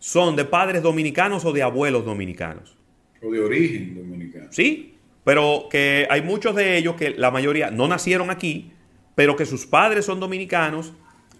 son 0.01 0.35
de 0.35 0.45
padres 0.45 0.81
dominicanos 0.81 1.45
o 1.45 1.53
de 1.53 1.61
abuelos 1.61 2.03
dominicanos. 2.03 2.75
O 3.21 3.31
de 3.31 3.39
origen 3.39 3.93
dominicano. 3.93 4.47
Sí, 4.49 4.95
pero 5.23 5.67
que 5.69 6.07
hay 6.09 6.23
muchos 6.23 6.55
de 6.55 6.75
ellos 6.75 6.95
que 6.95 7.11
la 7.11 7.29
mayoría 7.29 7.69
no 7.69 7.87
nacieron 7.87 8.31
aquí, 8.31 8.71
pero 9.13 9.35
que 9.35 9.45
sus 9.45 9.67
padres 9.67 10.05
son 10.05 10.19
dominicanos 10.19 10.93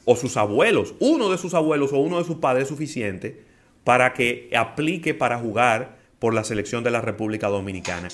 o 0.06 0.16
sus 0.16 0.38
abuelos, 0.38 0.94
uno 1.00 1.32
de 1.32 1.40
sus 1.40 1.56
abuelos 1.56 1.92
o 1.92 1.98
uno 1.98 2.20
de 2.20 2.24
sus 2.24 2.36
padres 2.36 2.64
es 2.64 2.70
suficiente 2.70 3.42
para 3.84 4.14
que 4.14 4.52
aplique 4.56 5.16
para 5.16 5.40
jugar 5.40 5.98
por 6.20 6.36
la 6.36 6.44
selección 6.44 6.84
de 6.84 6.92
la 6.92 7.02
República 7.02 7.48
Dominicana. 7.48 8.10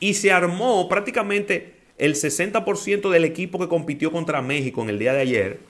Y 0.00 0.14
se 0.14 0.32
armó 0.32 0.88
prácticamente 0.88 1.74
el 1.98 2.16
60% 2.16 3.10
del 3.10 3.24
equipo 3.24 3.60
que 3.60 3.68
compitió 3.68 4.10
contra 4.10 4.42
México 4.42 4.82
en 4.82 4.90
el 4.90 4.98
día 4.98 5.12
de 5.12 5.20
ayer, 5.20 5.60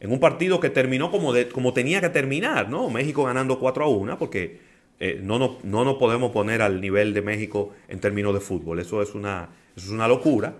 en 0.00 0.10
un 0.10 0.18
partido 0.18 0.58
que 0.60 0.70
terminó 0.70 1.10
como, 1.10 1.34
como 1.52 1.72
tenía 1.74 2.00
que 2.00 2.08
terminar, 2.08 2.70
¿no? 2.70 2.88
México 2.88 3.24
ganando 3.24 3.58
4 3.58 3.84
a 3.84 3.88
1, 3.88 4.18
porque 4.18 4.58
eh, 4.98 5.20
no, 5.22 5.38
no, 5.38 5.58
no, 5.62 5.84
nos 5.84 5.96
podemos 5.96 6.32
poner 6.32 6.62
al 6.62 6.80
nivel 6.80 7.12
de 7.12 7.22
México 7.22 7.70
en 7.88 8.00
términos 8.00 8.32
de 8.32 8.40
fútbol, 8.40 8.80
eso 8.80 9.02
es 9.02 9.14
una, 9.14 9.50
eso 9.76 9.86
es 9.86 9.92
una 9.92 10.08
locura. 10.08 10.54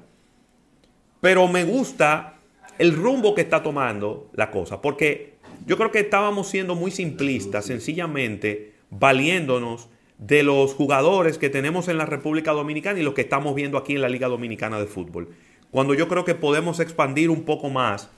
Pero 1.23 1.49
me 1.49 1.65
gusta 1.65 2.39
el 2.79 2.95
rumbo 2.95 3.35
que 3.35 3.41
está 3.43 3.63
tomando 3.63 4.31
la 4.35 4.51
cosa, 4.51 4.81
porque 4.81 5.35
yo 5.67 5.77
creo 5.77 5.91
que 5.91 6.01
estábamos 6.01 6.49
siendo 6.49 6.75
muy 6.75 6.91
simplistas, 6.91 7.67
sencillamente 7.67 8.75
valiéndonos 8.91 9.89
de 10.19 10.43
los 10.43 10.75
jugadores 10.75 11.39
que 11.39 11.49
tenemos 11.49 11.89
en 11.89 11.97
la 11.97 12.05
República 12.05 12.53
Dominicana 12.53 12.99
y 12.99 13.03
los 13.03 13.15
que 13.15 13.23
estamos 13.23 13.55
viendo 13.55 13.79
aquí 13.79 13.95
en 13.95 14.03
la 14.03 14.09
Liga 14.11 14.29
Dominicana 14.29 14.79
de 14.79 14.87
Fútbol. 14.87 15.31
Cuando 15.71 15.95
yo 15.95 16.09
creo 16.09 16.25
que 16.25 16.35
podemos 16.35 16.79
expandir 16.81 17.31
un 17.31 17.45
poco 17.45 17.71
más 17.71 18.11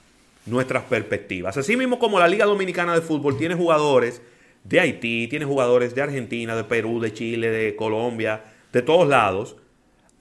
nuestras 0.45 0.83
perspectivas. 0.83 1.57
Así 1.57 1.77
mismo 1.77 1.99
como 1.99 2.19
la 2.19 2.27
Liga 2.27 2.45
Dominicana 2.45 2.93
de 2.93 3.01
Fútbol 3.01 3.37
tiene 3.37 3.55
jugadores 3.55 4.21
de 4.63 4.79
Haití, 4.79 5.27
tiene 5.27 5.45
jugadores 5.45 5.95
de 5.95 6.01
Argentina, 6.01 6.55
de 6.55 6.63
Perú, 6.63 6.99
de 6.99 7.13
Chile, 7.13 7.49
de 7.49 7.75
Colombia, 7.75 8.43
de 8.71 8.81
todos 8.81 9.07
lados. 9.07 9.57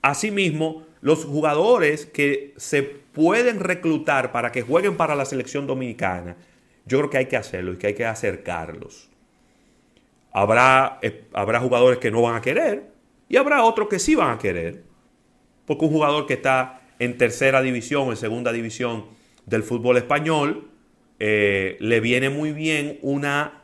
Asimismo, 0.02 0.86
los 1.00 1.24
jugadores 1.24 2.06
que 2.06 2.54
se 2.56 2.82
pueden 2.82 3.60
reclutar 3.60 4.32
para 4.32 4.52
que 4.52 4.62
jueguen 4.62 4.96
para 4.96 5.14
la 5.14 5.24
selección 5.24 5.66
dominicana, 5.66 6.36
yo 6.86 6.98
creo 6.98 7.10
que 7.10 7.18
hay 7.18 7.26
que 7.26 7.36
hacerlo 7.36 7.72
y 7.72 7.76
que 7.76 7.88
hay 7.88 7.94
que 7.94 8.06
acercarlos. 8.06 9.08
Habrá, 10.32 10.98
eh, 11.02 11.24
habrá 11.32 11.60
jugadores 11.60 11.98
que 11.98 12.10
no 12.10 12.22
van 12.22 12.36
a 12.36 12.40
querer 12.40 12.90
y 13.28 13.36
habrá 13.36 13.62
otros 13.64 13.88
que 13.88 13.98
sí 13.98 14.14
van 14.14 14.30
a 14.30 14.38
querer. 14.38 14.84
Porque 15.66 15.84
un 15.84 15.92
jugador 15.92 16.26
que 16.26 16.34
está 16.34 16.82
en 16.98 17.16
tercera 17.18 17.62
división 17.62 18.08
en 18.08 18.16
segunda 18.16 18.52
división 18.52 19.06
del 19.46 19.62
fútbol 19.62 19.96
español, 19.96 20.68
eh, 21.18 21.76
le 21.80 22.00
viene 22.00 22.30
muy 22.30 22.52
bien 22.52 22.98
una 23.02 23.62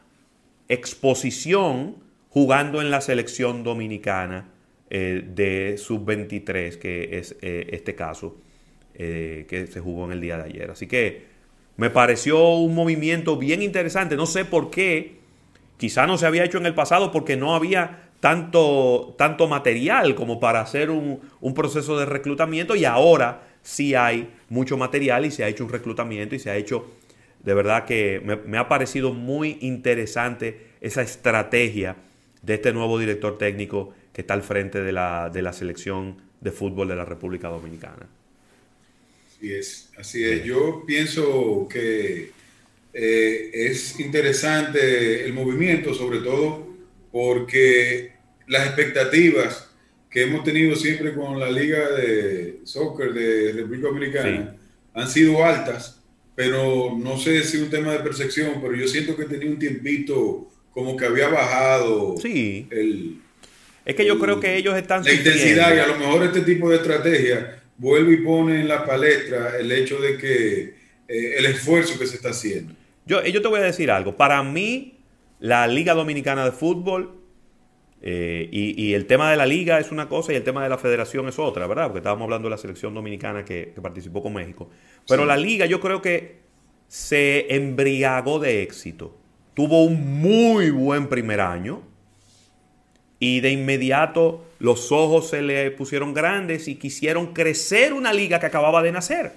exposición 0.69 1.97
jugando 2.29 2.81
en 2.81 2.91
la 2.91 3.01
selección 3.01 3.64
dominicana 3.64 4.51
eh, 4.91 5.25
de 5.35 5.77
sub-23, 5.79 6.79
que 6.79 7.19
es 7.19 7.37
este 7.41 7.95
caso 7.95 8.37
que 8.95 9.69
se 9.71 9.79
jugó 9.79 10.07
en 10.07 10.12
el 10.12 10.21
día 10.21 10.37
de 10.38 10.43
ayer. 10.43 10.71
Así 10.73 10.88
que 10.88 11.27
me 11.77 11.88
pareció 11.88 12.57
un 12.57 12.75
movimiento 12.75 13.37
bien 13.37 13.62
interesante. 13.62 14.17
No 14.17 14.27
sé 14.27 14.45
por 14.45 14.71
qué 14.71 15.19
Quizá 15.79 16.09
no 16.09 16.19
se 16.19 16.27
había 16.27 16.45
hecho 16.45 16.59
en 16.59 16.67
el 16.67 16.75
pasado 16.75 17.12
porque 17.12 17.37
no 17.37 17.55
había 17.55 18.11
tanto, 18.21 19.14
tanto 19.17 19.47
material 19.47 20.17
como 20.17 20.41
para 20.41 20.61
hacer 20.61 20.91
un, 20.91 21.21
proceso 21.55 21.97
de 21.97 22.05
reclutamiento 22.05 22.75
y 22.75 22.85
ahora 22.85 23.47
sí 23.68 23.94
hay 23.94 24.31
mucho 24.48 24.78
material 24.78 25.26
y 25.26 25.31
se 25.31 25.44
ha 25.44 25.48
hecho 25.48 25.62
un 25.62 25.70
reclutamiento 25.70 26.35
y 26.35 26.38
se 26.38 26.48
ha 26.48 26.57
hecho, 26.57 26.90
de 27.44 27.52
verdad 27.52 27.85
que 27.85 28.22
me, 28.46 28.57
ha 28.57 28.66
parecido 28.66 29.12
muy 29.12 29.59
interesante 29.61 30.68
esa 30.81 31.02
estrategia 31.02 31.96
de 32.40 32.54
este 32.54 32.72
nuevo 32.72 32.98
director 32.98 33.37
técnico 33.37 33.94
que 34.14 34.22
está 34.22 34.33
al 34.33 34.42
frente 34.42 34.81
de 34.81 34.92
la, 34.92 35.28
de 35.28 35.42
la 35.42 35.52
selección 35.52 36.16
de 36.40 36.50
fútbol 36.50 36.88
de 36.88 36.96
la 36.96 37.04
República 37.04 37.48
Dominicana. 37.48 38.09
Así 39.37 39.52
es, 39.52 39.90
así 39.98 40.24
es. 40.24 40.44
Yo 40.44 40.85
pienso 40.87 41.68
que 41.70 42.31
eh, 42.94 43.50
es 43.52 44.00
interesante 44.00 45.26
el 45.26 45.35
movimiento, 45.35 45.92
sobre 45.92 46.20
todo 46.20 46.66
porque 47.12 48.12
las 48.46 48.66
expectativas 48.66 49.67
que 50.11 50.23
hemos 50.23 50.42
tenido 50.44 50.75
siempre 50.75 51.14
con 51.14 51.38
la 51.38 51.51
Liga 51.51 51.90
de 51.90 52.61
Soccer 52.64 53.12
de 53.12 53.53
República 53.53 53.88
Dominicana 53.88 54.57
han 54.94 55.09
sido 55.09 55.44
altas, 55.44 56.01
pero 56.35 56.97
no 56.97 57.18
sé 57.18 57.42
si 57.44 57.57
es 57.59 57.62
un 57.62 57.71
tema 57.71 57.92
de 57.92 58.01
percepción, 58.01 58.55
pero 58.61 58.75
yo 58.75 58.87
siento 58.88 59.16
que 59.16 59.25
tenía 59.25 59.51
un 59.51 59.59
tiempito 59.59 60.49
como 60.73 60.97
que 60.97 61.07
había 61.07 61.29
bajado 61.29 62.16
sí. 62.16 62.66
el... 62.71 63.21
Es 63.85 63.94
que 63.94 64.07
yo 64.07 64.18
creo 64.18 64.38
que 64.38 64.57
ellos 64.57 64.77
están... 64.77 65.03
La 65.03 65.12
intensidad 65.12 65.75
y 65.75 65.79
a 65.79 65.87
lo 65.87 65.97
mejor 65.97 66.23
este 66.23 66.42
tipo 66.42 66.68
de 66.68 66.77
estrategia 66.77 67.62
vuelve 67.79 68.14
y 68.14 68.16
pone 68.18 68.61
en 68.61 68.68
la 68.68 68.85
palestra 68.85 69.59
el 69.59 69.73
hecho 69.73 69.99
de 70.01 70.18
que 70.18 70.75
eh, 71.09 71.35
el 71.38 71.47
esfuerzo 71.47 71.99
que 71.99 72.07
se 72.07 72.16
está 72.16 72.31
haciendo. 72.31 72.75
Yo, 73.07 73.25
yo 73.25 73.40
te 73.40 73.49
voy 73.49 73.61
a 73.61 73.62
decir 73.62 73.90
algo. 73.90 74.16
Para 74.16 74.42
mí, 74.42 74.99
la 75.40 75.66
Liga 75.66 75.94
Dominicana 75.94 76.44
de 76.44 76.53
Fútbol 76.53 77.17
eh, 78.00 78.48
y, 78.52 78.94
el 78.94 79.06
tema 79.06 79.30
de 79.30 79.37
la 79.37 79.46
liga 79.46 79.80
es 79.80 79.90
una 79.90 80.08
cosa 80.08 80.32
y 80.32 80.37
el 80.37 80.44
tema 80.44 80.62
de 80.62 80.68
la 80.68 80.78
federación 80.78 81.28
es 81.28 81.38
otra, 81.38 81.66
¿verdad? 81.66 81.87
Porque 81.87 81.98
estábamos 81.98 82.24
hablando 82.24 82.46
de 82.46 82.50
la 82.50 82.58
selección 82.58 82.94
dominicana 82.94 83.44
que, 83.44 83.74
participó 83.82 84.22
con 84.22 84.34
México. 84.34 84.70
Pero 85.08 85.24
la 85.24 85.37
liga 85.37 85.66
yo 85.66 85.80
creo 85.80 86.00
que 86.00 86.38
se 86.87 87.54
embriagó 87.54 88.38
de 88.38 88.62
éxito. 88.62 89.16
Tuvo 89.54 89.84
un 89.84 90.20
muy 90.20 90.70
buen 90.70 91.08
primer 91.08 91.40
año 91.40 91.82
y 93.18 93.40
de 93.40 93.50
inmediato 93.50 94.44
los 94.61 94.92
ojos 94.92 95.30
se 95.30 95.42
le 95.42 95.70
pusieron 95.72 96.14
grandes 96.14 96.68
y 96.68 96.76
quisieron 96.76 97.32
crecer 97.32 97.92
una 97.92 98.12
liga 98.12 98.38
que 98.38 98.46
acababa 98.46 98.82
de 98.82 98.92
nacer. 98.92 99.32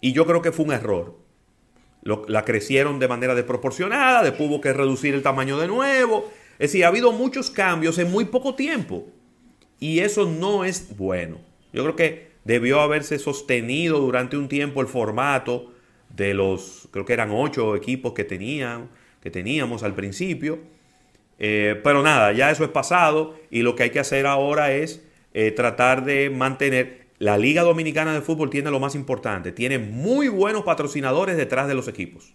Y 0.00 0.12
yo 0.12 0.26
creo 0.26 0.42
que 0.42 0.50
fue 0.50 0.64
un 0.64 0.72
error 0.72 1.20
la 2.02 2.44
crecieron 2.44 2.98
de 2.98 3.08
manera 3.08 3.34
desproporcionada, 3.34 4.22
después 4.22 4.48
hubo 4.48 4.60
que 4.60 4.72
reducir 4.72 5.14
el 5.14 5.22
tamaño 5.22 5.58
de 5.58 5.68
nuevo. 5.68 6.30
Es 6.60 6.72
decir, 6.72 6.84
ha 6.84 6.88
habido 6.88 7.10
muchos 7.12 7.50
cambios 7.50 7.96
en 7.96 8.12
muy 8.12 8.26
poco 8.26 8.54
tiempo. 8.54 9.08
Y 9.78 10.00
eso 10.00 10.26
no 10.26 10.66
es 10.66 10.94
bueno. 10.94 11.38
Yo 11.72 11.82
creo 11.84 11.96
que 11.96 12.32
debió 12.44 12.80
haberse 12.80 13.18
sostenido 13.18 13.98
durante 13.98 14.36
un 14.36 14.46
tiempo 14.46 14.82
el 14.82 14.86
formato 14.86 15.72
de 16.14 16.34
los, 16.34 16.86
creo 16.90 17.06
que 17.06 17.14
eran 17.14 17.30
ocho 17.30 17.74
equipos 17.76 18.12
que, 18.12 18.24
tenían, 18.24 18.90
que 19.22 19.30
teníamos 19.30 19.82
al 19.82 19.94
principio. 19.94 20.58
Eh, 21.38 21.80
pero 21.82 22.02
nada, 22.02 22.30
ya 22.32 22.50
eso 22.50 22.62
es 22.62 22.70
pasado 22.70 23.40
y 23.50 23.62
lo 23.62 23.74
que 23.74 23.84
hay 23.84 23.90
que 23.90 24.00
hacer 24.00 24.26
ahora 24.26 24.70
es 24.72 25.02
eh, 25.32 25.52
tratar 25.52 26.04
de 26.04 26.28
mantener 26.28 27.06
la 27.18 27.38
Liga 27.38 27.62
Dominicana 27.62 28.12
de 28.12 28.20
Fútbol 28.20 28.50
tiene 28.50 28.70
lo 28.70 28.80
más 28.80 28.94
importante, 28.94 29.50
tiene 29.50 29.78
muy 29.78 30.28
buenos 30.28 30.64
patrocinadores 30.64 31.38
detrás 31.38 31.68
de 31.68 31.74
los 31.74 31.88
equipos. 31.88 32.34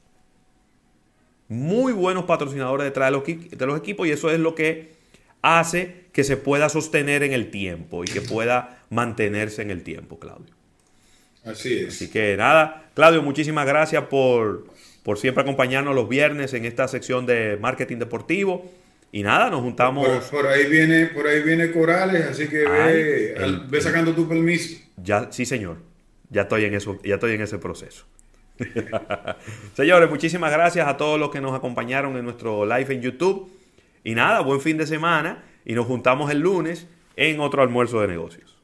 Muy 1.47 1.93
buenos 1.93 2.25
patrocinadores 2.25 2.85
detrás 2.85 3.11
de 3.11 3.11
los, 3.11 3.23
de 3.25 3.65
los 3.65 3.77
equipos 3.77 4.07
y 4.07 4.11
eso 4.11 4.31
es 4.31 4.39
lo 4.39 4.55
que 4.55 4.95
hace 5.41 6.05
que 6.11 6.23
se 6.23 6.37
pueda 6.37 6.69
sostener 6.69 7.23
en 7.23 7.33
el 7.33 7.51
tiempo 7.51 8.03
y 8.03 8.07
que 8.07 8.21
pueda 8.21 8.81
mantenerse 8.89 9.61
en 9.61 9.69
el 9.69 9.83
tiempo, 9.83 10.19
Claudio. 10.19 10.55
Así 11.43 11.77
es. 11.79 11.89
Así 11.89 12.09
que 12.09 12.35
nada, 12.35 12.89
Claudio, 12.95 13.21
muchísimas 13.21 13.67
gracias 13.67 14.05
por, 14.05 14.65
por 15.03 15.19
siempre 15.19 15.43
acompañarnos 15.43 15.93
los 15.93 16.09
viernes 16.09 16.53
en 16.53 16.65
esta 16.65 16.87
sección 16.87 17.25
de 17.25 17.57
marketing 17.61 17.97
deportivo. 17.97 18.71
Y 19.11 19.23
nada, 19.23 19.49
nos 19.49 19.61
juntamos. 19.61 20.07
Por, 20.25 20.47
ahí 20.47 20.65
viene, 20.65 21.05
por 21.05 21.27
ahí 21.27 21.41
viene 21.41 21.71
Corales, 21.71 22.25
así 22.25 22.47
que 22.47 22.65
ve, 22.65 23.81
sacando 23.81 24.13
tu 24.13 24.27
permiso. 24.27 24.77
Ya, 24.97 25.31
sí, 25.31 25.45
señor. 25.45 25.77
Ya 26.29 26.41
estoy 26.41 26.65
en 26.65 26.73
eso, 26.73 26.99
ya 27.03 27.15
estoy 27.15 27.33
en 27.33 27.41
ese 27.41 27.57
proceso. 27.59 28.05
Señores, 29.73 30.09
muchísimas 30.09 30.51
gracias 30.51 30.87
a 30.87 30.97
todos 30.97 31.19
los 31.19 31.29
que 31.29 31.41
nos 31.41 31.53
acompañaron 31.53 32.15
en 32.17 32.23
nuestro 32.23 32.65
live 32.65 32.93
en 32.93 33.01
YouTube. 33.01 33.51
Y 34.03 34.15
nada, 34.15 34.41
buen 34.41 34.61
fin 34.61 34.77
de 34.77 34.85
semana 34.85 35.43
y 35.65 35.73
nos 35.73 35.87
juntamos 35.87 36.31
el 36.31 36.39
lunes 36.39 36.87
en 37.15 37.39
otro 37.39 37.61
almuerzo 37.61 38.01
de 38.01 38.07
negocios. 38.07 38.54